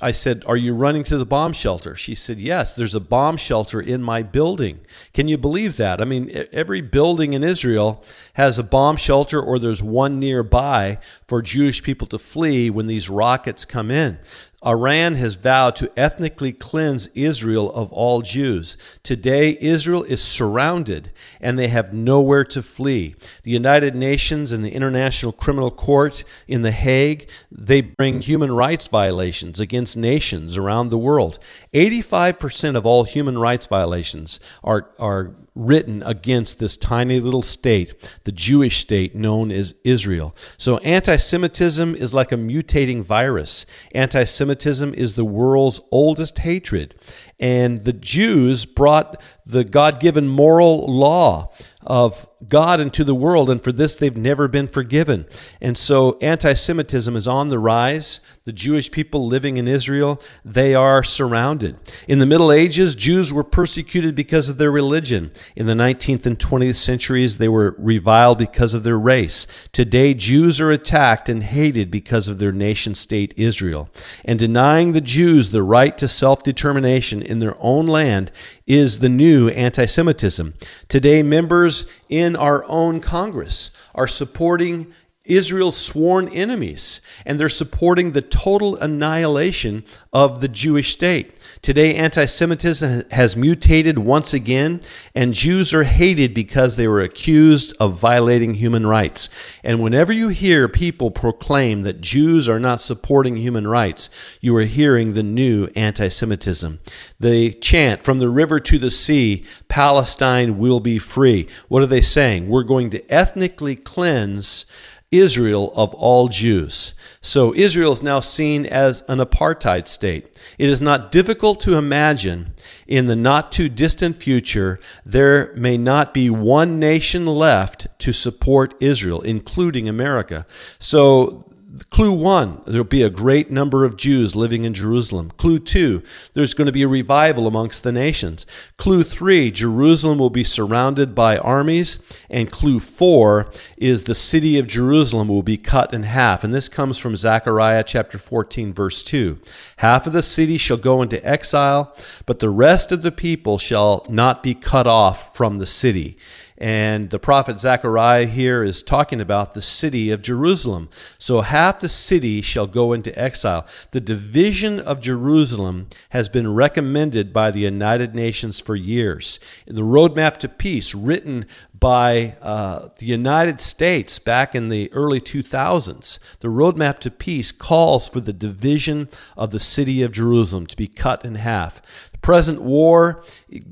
I 0.00 0.10
said, 0.10 0.42
Are 0.46 0.56
you 0.56 0.74
running 0.74 1.04
to 1.04 1.18
the 1.18 1.26
bomb 1.26 1.52
shelter? 1.52 1.94
She 1.94 2.14
said, 2.14 2.40
Yes, 2.40 2.72
there's 2.72 2.94
a 2.94 3.00
bomb 3.00 3.36
shelter 3.36 3.80
in 3.80 4.02
my 4.02 4.22
building. 4.22 4.80
Can 5.12 5.28
you 5.28 5.36
believe 5.36 5.76
that? 5.76 6.00
I 6.00 6.04
mean, 6.04 6.46
every 6.50 6.80
building 6.80 7.34
in 7.34 7.44
Israel 7.44 8.02
has 8.34 8.58
a 8.58 8.62
bomb 8.62 8.96
shelter 8.96 9.40
or 9.40 9.58
there's 9.58 9.82
one 9.82 10.18
nearby 10.18 10.98
for 11.26 11.42
Jewish 11.42 11.82
people 11.82 12.06
to 12.08 12.18
flee 12.18 12.70
when 12.70 12.86
these 12.86 13.10
rockets 13.10 13.66
come 13.66 13.90
in. 13.90 14.18
Iran 14.66 15.14
has 15.14 15.34
vowed 15.34 15.76
to 15.76 15.92
ethnically 15.96 16.52
cleanse 16.52 17.06
Israel 17.14 17.72
of 17.72 17.92
all 17.92 18.20
Jews. 18.20 18.76
Today, 19.04 19.56
Israel 19.60 20.02
is 20.02 20.20
surrounded 20.20 21.12
and 21.40 21.56
they 21.56 21.68
have 21.68 21.92
nowhere 21.92 22.42
to 22.44 22.62
flee. 22.62 23.14
The 23.44 23.52
United 23.52 23.94
Nations 23.94 24.50
and 24.50 24.64
the 24.64 24.72
International 24.72 25.30
Criminal 25.30 25.70
Court 25.70 26.24
in 26.48 26.62
The 26.62 26.72
Hague, 26.72 27.28
they 27.52 27.80
bring 27.80 28.20
human 28.20 28.50
rights 28.50 28.88
violations 28.88 29.60
against 29.60 29.96
nations 29.96 30.56
around 30.56 30.88
the 30.88 30.98
world. 30.98 31.38
85% 31.72 32.76
of 32.76 32.84
all 32.84 33.04
human 33.04 33.38
rights 33.38 33.66
violations 33.66 34.40
are, 34.64 34.90
are 34.98 35.36
written 35.56 36.02
against 36.04 36.58
this 36.58 36.76
tiny 36.76 37.18
little 37.18 37.42
state, 37.42 37.94
the 38.24 38.32
Jewish 38.32 38.78
state 38.78 39.14
known 39.14 39.50
as 39.50 39.74
Israel. 39.82 40.36
So 40.58 40.76
anti 40.78 41.16
Semitism 41.16 41.96
is 41.96 42.14
like 42.14 42.30
a 42.30 42.36
mutating 42.36 43.02
virus. 43.02 43.66
Anti 43.92 44.24
Semitism 44.24 44.94
is 44.94 45.14
the 45.14 45.24
world's 45.24 45.80
oldest 45.90 46.38
hatred. 46.38 46.94
And 47.40 47.84
the 47.84 47.92
Jews 47.92 48.64
brought 48.64 49.20
the 49.44 49.64
God 49.64 49.98
given 49.98 50.28
moral 50.28 50.86
law 50.86 51.52
of 51.82 52.26
God 52.46 52.80
into 52.80 53.02
the 53.02 53.14
world, 53.14 53.48
and 53.48 53.62
for 53.62 53.72
this 53.72 53.94
they've 53.94 54.16
never 54.16 54.46
been 54.46 54.68
forgiven. 54.68 55.24
And 55.62 55.76
so 55.76 56.18
anti 56.20 56.52
Semitism 56.52 57.16
is 57.16 57.26
on 57.26 57.48
the 57.48 57.58
rise. 57.58 58.20
The 58.44 58.52
Jewish 58.52 58.90
people 58.90 59.26
living 59.26 59.56
in 59.56 59.66
Israel, 59.66 60.20
they 60.44 60.74
are 60.74 61.02
surrounded. 61.02 61.78
In 62.06 62.18
the 62.18 62.26
Middle 62.26 62.52
Ages, 62.52 62.94
Jews 62.94 63.32
were 63.32 63.42
persecuted 63.42 64.14
because 64.14 64.48
of 64.48 64.58
their 64.58 64.70
religion. 64.70 65.32
In 65.56 65.66
the 65.66 65.72
19th 65.72 66.26
and 66.26 66.38
20th 66.38 66.76
centuries, 66.76 67.38
they 67.38 67.48
were 67.48 67.74
reviled 67.78 68.38
because 68.38 68.74
of 68.74 68.84
their 68.84 68.98
race. 68.98 69.46
Today, 69.72 70.12
Jews 70.14 70.60
are 70.60 70.70
attacked 70.70 71.28
and 71.28 71.42
hated 71.42 71.90
because 71.90 72.28
of 72.28 72.38
their 72.38 72.52
nation 72.52 72.94
state 72.94 73.34
Israel. 73.36 73.88
And 74.24 74.38
denying 74.38 74.92
the 74.92 75.00
Jews 75.00 75.50
the 75.50 75.62
right 75.62 75.96
to 75.98 76.06
self 76.06 76.42
determination 76.42 77.22
in 77.22 77.40
their 77.40 77.56
own 77.58 77.86
land 77.86 78.30
is 78.66 78.98
the 78.98 79.08
new 79.08 79.48
anti 79.48 79.86
Semitism. 79.86 80.54
Today, 80.88 81.22
members 81.22 81.86
in 82.08 82.35
our 82.36 82.64
own 82.66 83.00
Congress 83.00 83.70
are 83.94 84.08
supporting 84.08 84.92
Israel's 85.26 85.76
sworn 85.76 86.28
enemies, 86.28 87.00
and 87.24 87.38
they're 87.38 87.48
supporting 87.48 88.12
the 88.12 88.22
total 88.22 88.76
annihilation 88.76 89.84
of 90.12 90.40
the 90.40 90.48
Jewish 90.48 90.92
state. 90.92 91.32
Today, 91.62 91.94
anti 91.96 92.26
Semitism 92.26 93.04
has 93.10 93.36
mutated 93.36 93.98
once 93.98 94.32
again, 94.32 94.80
and 95.14 95.34
Jews 95.34 95.74
are 95.74 95.84
hated 95.84 96.32
because 96.32 96.76
they 96.76 96.86
were 96.86 97.00
accused 97.00 97.74
of 97.80 97.98
violating 97.98 98.54
human 98.54 98.86
rights. 98.86 99.28
And 99.64 99.82
whenever 99.82 100.12
you 100.12 100.28
hear 100.28 100.68
people 100.68 101.10
proclaim 101.10 101.82
that 101.82 102.00
Jews 102.00 102.48
are 102.48 102.60
not 102.60 102.80
supporting 102.80 103.36
human 103.36 103.66
rights, 103.66 104.10
you 104.40 104.56
are 104.56 104.62
hearing 104.62 105.14
the 105.14 105.22
new 105.22 105.68
anti 105.74 106.08
Semitism. 106.08 106.78
They 107.18 107.50
chant, 107.50 108.04
From 108.04 108.18
the 108.18 108.28
river 108.28 108.60
to 108.60 108.78
the 108.78 108.90
sea, 108.90 109.44
Palestine 109.68 110.58
will 110.58 110.80
be 110.80 110.98
free. 110.98 111.48
What 111.68 111.82
are 111.82 111.86
they 111.86 112.00
saying? 112.00 112.48
We're 112.48 112.62
going 112.62 112.90
to 112.90 113.12
ethnically 113.12 113.76
cleanse 113.76 114.66
Israel 115.12 115.72
of 115.76 115.94
all 115.94 116.28
Jews. 116.28 116.94
So 117.20 117.54
Israel 117.54 117.92
is 117.92 118.02
now 118.02 118.20
seen 118.20 118.66
as 118.66 119.02
an 119.08 119.18
apartheid 119.18 119.88
state. 119.88 120.36
It 120.58 120.68
is 120.68 120.80
not 120.80 121.12
difficult 121.12 121.60
to 121.62 121.76
imagine 121.76 122.54
in 122.86 123.06
the 123.06 123.16
not 123.16 123.52
too 123.52 123.68
distant 123.68 124.18
future 124.18 124.80
there 125.04 125.52
may 125.54 125.78
not 125.78 126.12
be 126.12 126.28
one 126.28 126.78
nation 126.78 127.26
left 127.26 127.86
to 128.00 128.12
support 128.12 128.74
Israel, 128.80 129.20
including 129.22 129.88
America. 129.88 130.46
So 130.78 131.52
Clue 131.90 132.12
one, 132.12 132.60
there'll 132.66 132.84
be 132.84 133.02
a 133.02 133.10
great 133.10 133.50
number 133.50 133.84
of 133.84 133.96
Jews 133.96 134.36
living 134.36 134.64
in 134.64 134.74
Jerusalem. 134.74 135.32
Clue 135.36 135.58
two, 135.58 136.02
there's 136.34 136.54
going 136.54 136.66
to 136.66 136.72
be 136.72 136.82
a 136.82 136.88
revival 136.88 137.46
amongst 137.46 137.82
the 137.82 137.92
nations. 137.92 138.46
Clue 138.76 139.02
three, 139.02 139.50
Jerusalem 139.50 140.18
will 140.18 140.30
be 140.30 140.44
surrounded 140.44 141.14
by 141.14 141.38
armies. 141.38 141.98
And 142.30 142.50
clue 142.50 142.80
four 142.80 143.50
is 143.76 144.04
the 144.04 144.14
city 144.14 144.58
of 144.58 144.66
Jerusalem 144.66 145.28
will 145.28 145.42
be 145.42 145.56
cut 145.56 145.92
in 145.92 146.04
half. 146.04 146.44
And 146.44 146.54
this 146.54 146.68
comes 146.68 146.98
from 146.98 147.16
Zechariah 147.16 147.84
chapter 147.84 148.18
14, 148.18 148.72
verse 148.72 149.02
2. 149.02 149.38
Half 149.78 150.06
of 150.06 150.12
the 150.12 150.22
city 150.22 150.58
shall 150.58 150.76
go 150.76 151.02
into 151.02 151.24
exile, 151.26 151.96
but 152.26 152.38
the 152.38 152.50
rest 152.50 152.92
of 152.92 153.02
the 153.02 153.12
people 153.12 153.58
shall 153.58 154.06
not 154.08 154.42
be 154.42 154.54
cut 154.54 154.86
off 154.86 155.36
from 155.36 155.58
the 155.58 155.66
city. 155.66 156.16
And 156.58 157.10
the 157.10 157.18
prophet 157.18 157.60
Zechariah 157.60 158.26
here 158.26 158.62
is 158.62 158.82
talking 158.82 159.20
about 159.20 159.52
the 159.52 159.60
city 159.60 160.10
of 160.10 160.22
Jerusalem. 160.22 160.88
So 161.18 161.42
half 161.42 161.80
the 161.80 161.88
city 161.88 162.40
shall 162.40 162.66
go 162.66 162.92
into 162.92 163.16
exile. 163.18 163.66
The 163.90 164.00
division 164.00 164.80
of 164.80 165.00
Jerusalem 165.00 165.88
has 166.10 166.28
been 166.28 166.54
recommended 166.54 167.32
by 167.32 167.50
the 167.50 167.60
United 167.60 168.14
Nations 168.14 168.58
for 168.58 168.74
years. 168.74 169.38
The 169.66 169.82
Roadmap 169.82 170.38
to 170.38 170.48
Peace, 170.48 170.94
written 170.94 171.44
by 171.78 172.36
uh, 172.40 172.88
the 172.98 173.06
United 173.06 173.60
States 173.60 174.18
back 174.18 174.54
in 174.54 174.70
the 174.70 174.90
early 174.92 175.20
2000s, 175.20 176.18
the 176.40 176.48
Roadmap 176.48 177.00
to 177.00 177.10
Peace 177.10 177.52
calls 177.52 178.08
for 178.08 178.20
the 178.20 178.32
division 178.32 179.10
of 179.36 179.50
the 179.50 179.58
city 179.58 180.02
of 180.02 180.12
Jerusalem 180.12 180.66
to 180.66 180.76
be 180.76 180.88
cut 180.88 181.22
in 181.22 181.34
half. 181.34 181.82
The 182.12 182.18
present 182.18 182.62
war 182.62 183.22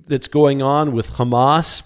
that's 0.07 0.29
going 0.29 0.61
on 0.61 0.92
with 0.92 1.12
Hamas 1.12 1.83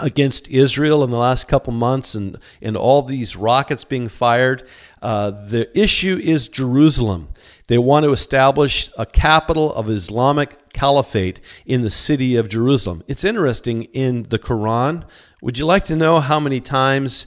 against 0.00 0.48
Israel 0.48 1.04
in 1.04 1.10
the 1.10 1.18
last 1.18 1.48
couple 1.48 1.72
months 1.72 2.14
and, 2.14 2.38
and 2.60 2.76
all 2.76 3.02
these 3.02 3.36
rockets 3.36 3.84
being 3.84 4.08
fired. 4.08 4.62
Uh, 5.02 5.30
the 5.30 5.70
issue 5.78 6.20
is 6.22 6.48
Jerusalem. 6.48 7.28
They 7.68 7.78
want 7.78 8.04
to 8.04 8.12
establish 8.12 8.90
a 8.98 9.06
capital 9.06 9.72
of 9.74 9.88
Islamic 9.88 10.72
caliphate 10.72 11.40
in 11.66 11.82
the 11.82 11.90
city 11.90 12.36
of 12.36 12.48
Jerusalem. 12.48 13.02
It's 13.06 13.24
interesting 13.24 13.84
in 13.84 14.24
the 14.24 14.38
Quran. 14.38 15.04
Would 15.42 15.58
you 15.58 15.66
like 15.66 15.84
to 15.86 15.96
know 15.96 16.20
how 16.20 16.40
many 16.40 16.60
times 16.60 17.26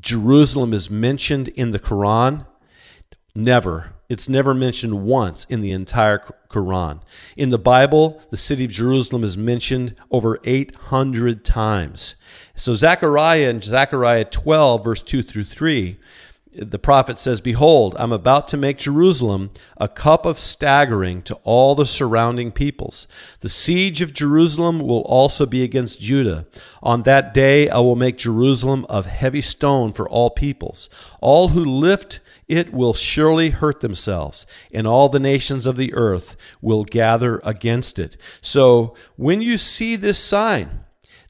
Jerusalem 0.00 0.72
is 0.72 0.90
mentioned 0.90 1.48
in 1.48 1.70
the 1.70 1.78
Quran? 1.78 2.46
Never. 3.34 3.92
It's 4.08 4.28
never 4.28 4.52
mentioned 4.52 5.04
once 5.04 5.46
in 5.48 5.60
the 5.60 5.72
entire 5.72 6.18
Quran. 6.50 7.00
In 7.36 7.48
the 7.48 7.58
Bible, 7.58 8.22
the 8.30 8.36
city 8.36 8.64
of 8.64 8.70
Jerusalem 8.70 9.24
is 9.24 9.36
mentioned 9.36 9.94
over 10.10 10.38
800 10.44 11.44
times. 11.44 12.16
So, 12.54 12.74
Zechariah 12.74 13.48
in 13.48 13.62
Zechariah 13.62 14.26
12, 14.26 14.84
verse 14.84 15.02
2 15.02 15.22
through 15.22 15.44
3, 15.44 15.98
the 16.56 16.78
prophet 16.78 17.18
says, 17.18 17.40
Behold, 17.40 17.96
I'm 17.98 18.12
about 18.12 18.46
to 18.48 18.56
make 18.56 18.78
Jerusalem 18.78 19.50
a 19.76 19.88
cup 19.88 20.24
of 20.24 20.38
staggering 20.38 21.22
to 21.22 21.34
all 21.42 21.74
the 21.74 21.86
surrounding 21.86 22.52
peoples. 22.52 23.08
The 23.40 23.48
siege 23.48 24.00
of 24.00 24.14
Jerusalem 24.14 24.78
will 24.78 25.02
also 25.02 25.46
be 25.46 25.64
against 25.64 26.00
Judah. 26.00 26.46
On 26.80 27.02
that 27.02 27.34
day 27.34 27.68
I 27.68 27.78
will 27.78 27.96
make 27.96 28.18
Jerusalem 28.18 28.86
of 28.88 29.06
heavy 29.06 29.40
stone 29.40 29.92
for 29.92 30.08
all 30.08 30.30
peoples. 30.30 30.88
All 31.20 31.48
who 31.48 31.64
lift 31.64 32.20
it 32.48 32.72
will 32.72 32.94
surely 32.94 33.50
hurt 33.50 33.80
themselves, 33.80 34.46
and 34.72 34.86
all 34.86 35.08
the 35.08 35.18
nations 35.18 35.66
of 35.66 35.76
the 35.76 35.94
earth 35.94 36.36
will 36.60 36.84
gather 36.84 37.40
against 37.44 37.98
it. 37.98 38.16
So 38.40 38.94
when 39.16 39.40
you 39.40 39.58
see 39.58 39.96
this 39.96 40.18
sign, 40.18 40.84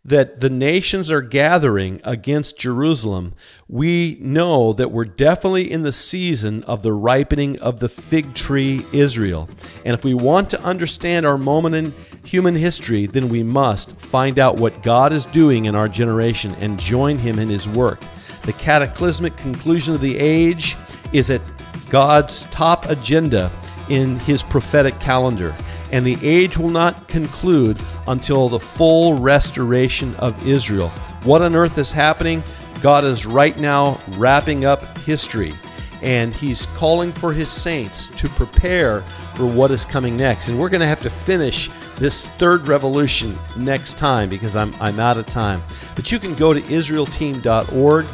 that 0.07 0.40
the 0.40 0.50
nations 0.50 1.11
are 1.11 1.22
gathering 1.22 1.98
against 2.05 2.59
Jerusalem, 2.59 3.35
we 3.68 4.18
know 4.20 4.74
that 4.74 4.90
we're 4.90 5.07
definitely 5.07 5.70
in 5.70 5.83
the 5.83 5.92
season 5.92 6.62
of 6.64 6.83
the 6.83 6.92
ripening 6.92 7.59
of 7.61 7.81
the 7.81 7.88
fig 7.88 8.35
tree 8.35 8.85
Israel. 8.92 9.48
And 9.85 9.94
if 9.94 10.05
we 10.05 10.12
want 10.12 10.50
to 10.50 10.61
understand 10.62 11.24
our 11.24 11.38
moment 11.38 11.74
in 11.74 11.94
human 12.22 12.55
history, 12.55 13.07
then 13.07 13.31
we 13.31 13.42
must 13.42 13.98
find 13.98 14.38
out 14.38 14.57
what 14.59 14.83
God 14.83 15.12
is 15.14 15.24
doing 15.27 15.64
in 15.64 15.74
our 15.74 15.88
generation 15.88 16.55
and 16.57 16.79
join 16.79 17.16
Him 17.16 17.38
in 17.38 17.48
His 17.48 17.66
work. 17.66 18.00
The 18.42 18.53
cataclysmic 18.53 19.35
conclusion 19.38 19.94
of 19.94 20.03
the 20.03 20.18
age 20.18 20.77
is 21.14 21.31
at 21.31 21.40
God's 21.88 22.42
top 22.50 22.87
agenda 22.90 23.50
in 23.88 24.18
his 24.20 24.42
prophetic 24.42 24.98
calendar. 25.00 25.55
And 25.92 26.05
the 26.05 26.18
age 26.22 26.59
will 26.59 26.70
not 26.70 27.09
conclude 27.09 27.79
until 28.09 28.48
the 28.48 28.59
full 28.59 29.14
restoration 29.14 30.14
of 30.16 30.46
Israel. 30.46 30.88
What 31.22 31.40
on 31.40 31.55
earth 31.55 31.79
is 31.79 31.92
happening? 31.92 32.42
God 32.83 33.05
is 33.05 33.24
right 33.24 33.57
now 33.57 34.00
wrapping 34.16 34.64
up 34.64 34.98
history 34.98 35.55
and 36.03 36.35
he's 36.35 36.66
calling 36.66 37.12
for 37.12 37.33
his 37.33 37.48
saints 37.48 38.09
to 38.09 38.29
prepare 38.31 39.00
for 39.35 39.46
what 39.46 39.70
is 39.70 39.87
coming 39.87 40.16
next. 40.16 40.48
And 40.48 40.59
we're 40.59 40.68
going 40.68 40.83
to 40.83 40.87
have 40.87 41.00
to 41.03 41.11
finish 41.11 41.70
this 41.96 42.27
third 42.27 42.68
revolution 42.68 43.38
next 43.57 43.96
time 43.96 44.29
because 44.29 44.55
I'm, 44.55 44.74
I'm 44.81 45.00
out 45.00 45.16
of 45.16 45.24
time. 45.27 45.62
But 45.94 46.12
you 46.12 46.18
can 46.18 46.35
go 46.35 46.53
to 46.53 46.61
IsraelTeam.org. 46.61 48.07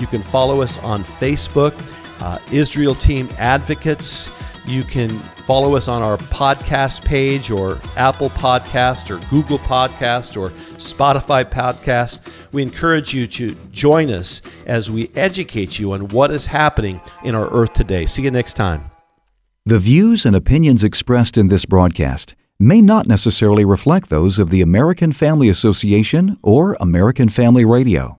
You 0.00 0.06
can 0.08 0.22
follow 0.22 0.60
us 0.60 0.78
on 0.78 1.04
Facebook 1.04 1.72
uh, 2.20 2.38
Israel 2.52 2.94
Team 2.94 3.28
Advocates. 3.38 4.30
You 4.66 4.82
can 4.82 5.10
follow 5.46 5.76
us 5.76 5.86
on 5.86 6.02
our 6.02 6.16
podcast 6.16 7.04
page 7.04 7.50
or 7.50 7.80
Apple 7.96 8.30
Podcast 8.30 9.10
or 9.10 9.24
Google 9.30 9.58
Podcast 9.58 10.40
or 10.40 10.50
Spotify 10.76 11.44
Podcast. 11.44 12.20
We 12.52 12.62
encourage 12.62 13.14
you 13.14 13.26
to 13.28 13.54
join 13.70 14.10
us 14.10 14.42
as 14.66 14.90
we 14.90 15.10
educate 15.14 15.78
you 15.78 15.92
on 15.92 16.08
what 16.08 16.32
is 16.32 16.46
happening 16.46 17.00
in 17.22 17.34
our 17.34 17.48
earth 17.50 17.74
today. 17.74 18.06
See 18.06 18.22
you 18.22 18.30
next 18.30 18.54
time. 18.54 18.90
The 19.64 19.78
views 19.78 20.24
and 20.24 20.36
opinions 20.36 20.84
expressed 20.84 21.36
in 21.36 21.48
this 21.48 21.64
broadcast 21.64 22.34
may 22.58 22.80
not 22.80 23.06
necessarily 23.06 23.64
reflect 23.64 24.10
those 24.10 24.38
of 24.38 24.50
the 24.50 24.62
American 24.62 25.12
Family 25.12 25.48
Association 25.48 26.38
or 26.42 26.76
American 26.80 27.28
Family 27.28 27.64
Radio. 27.64 28.14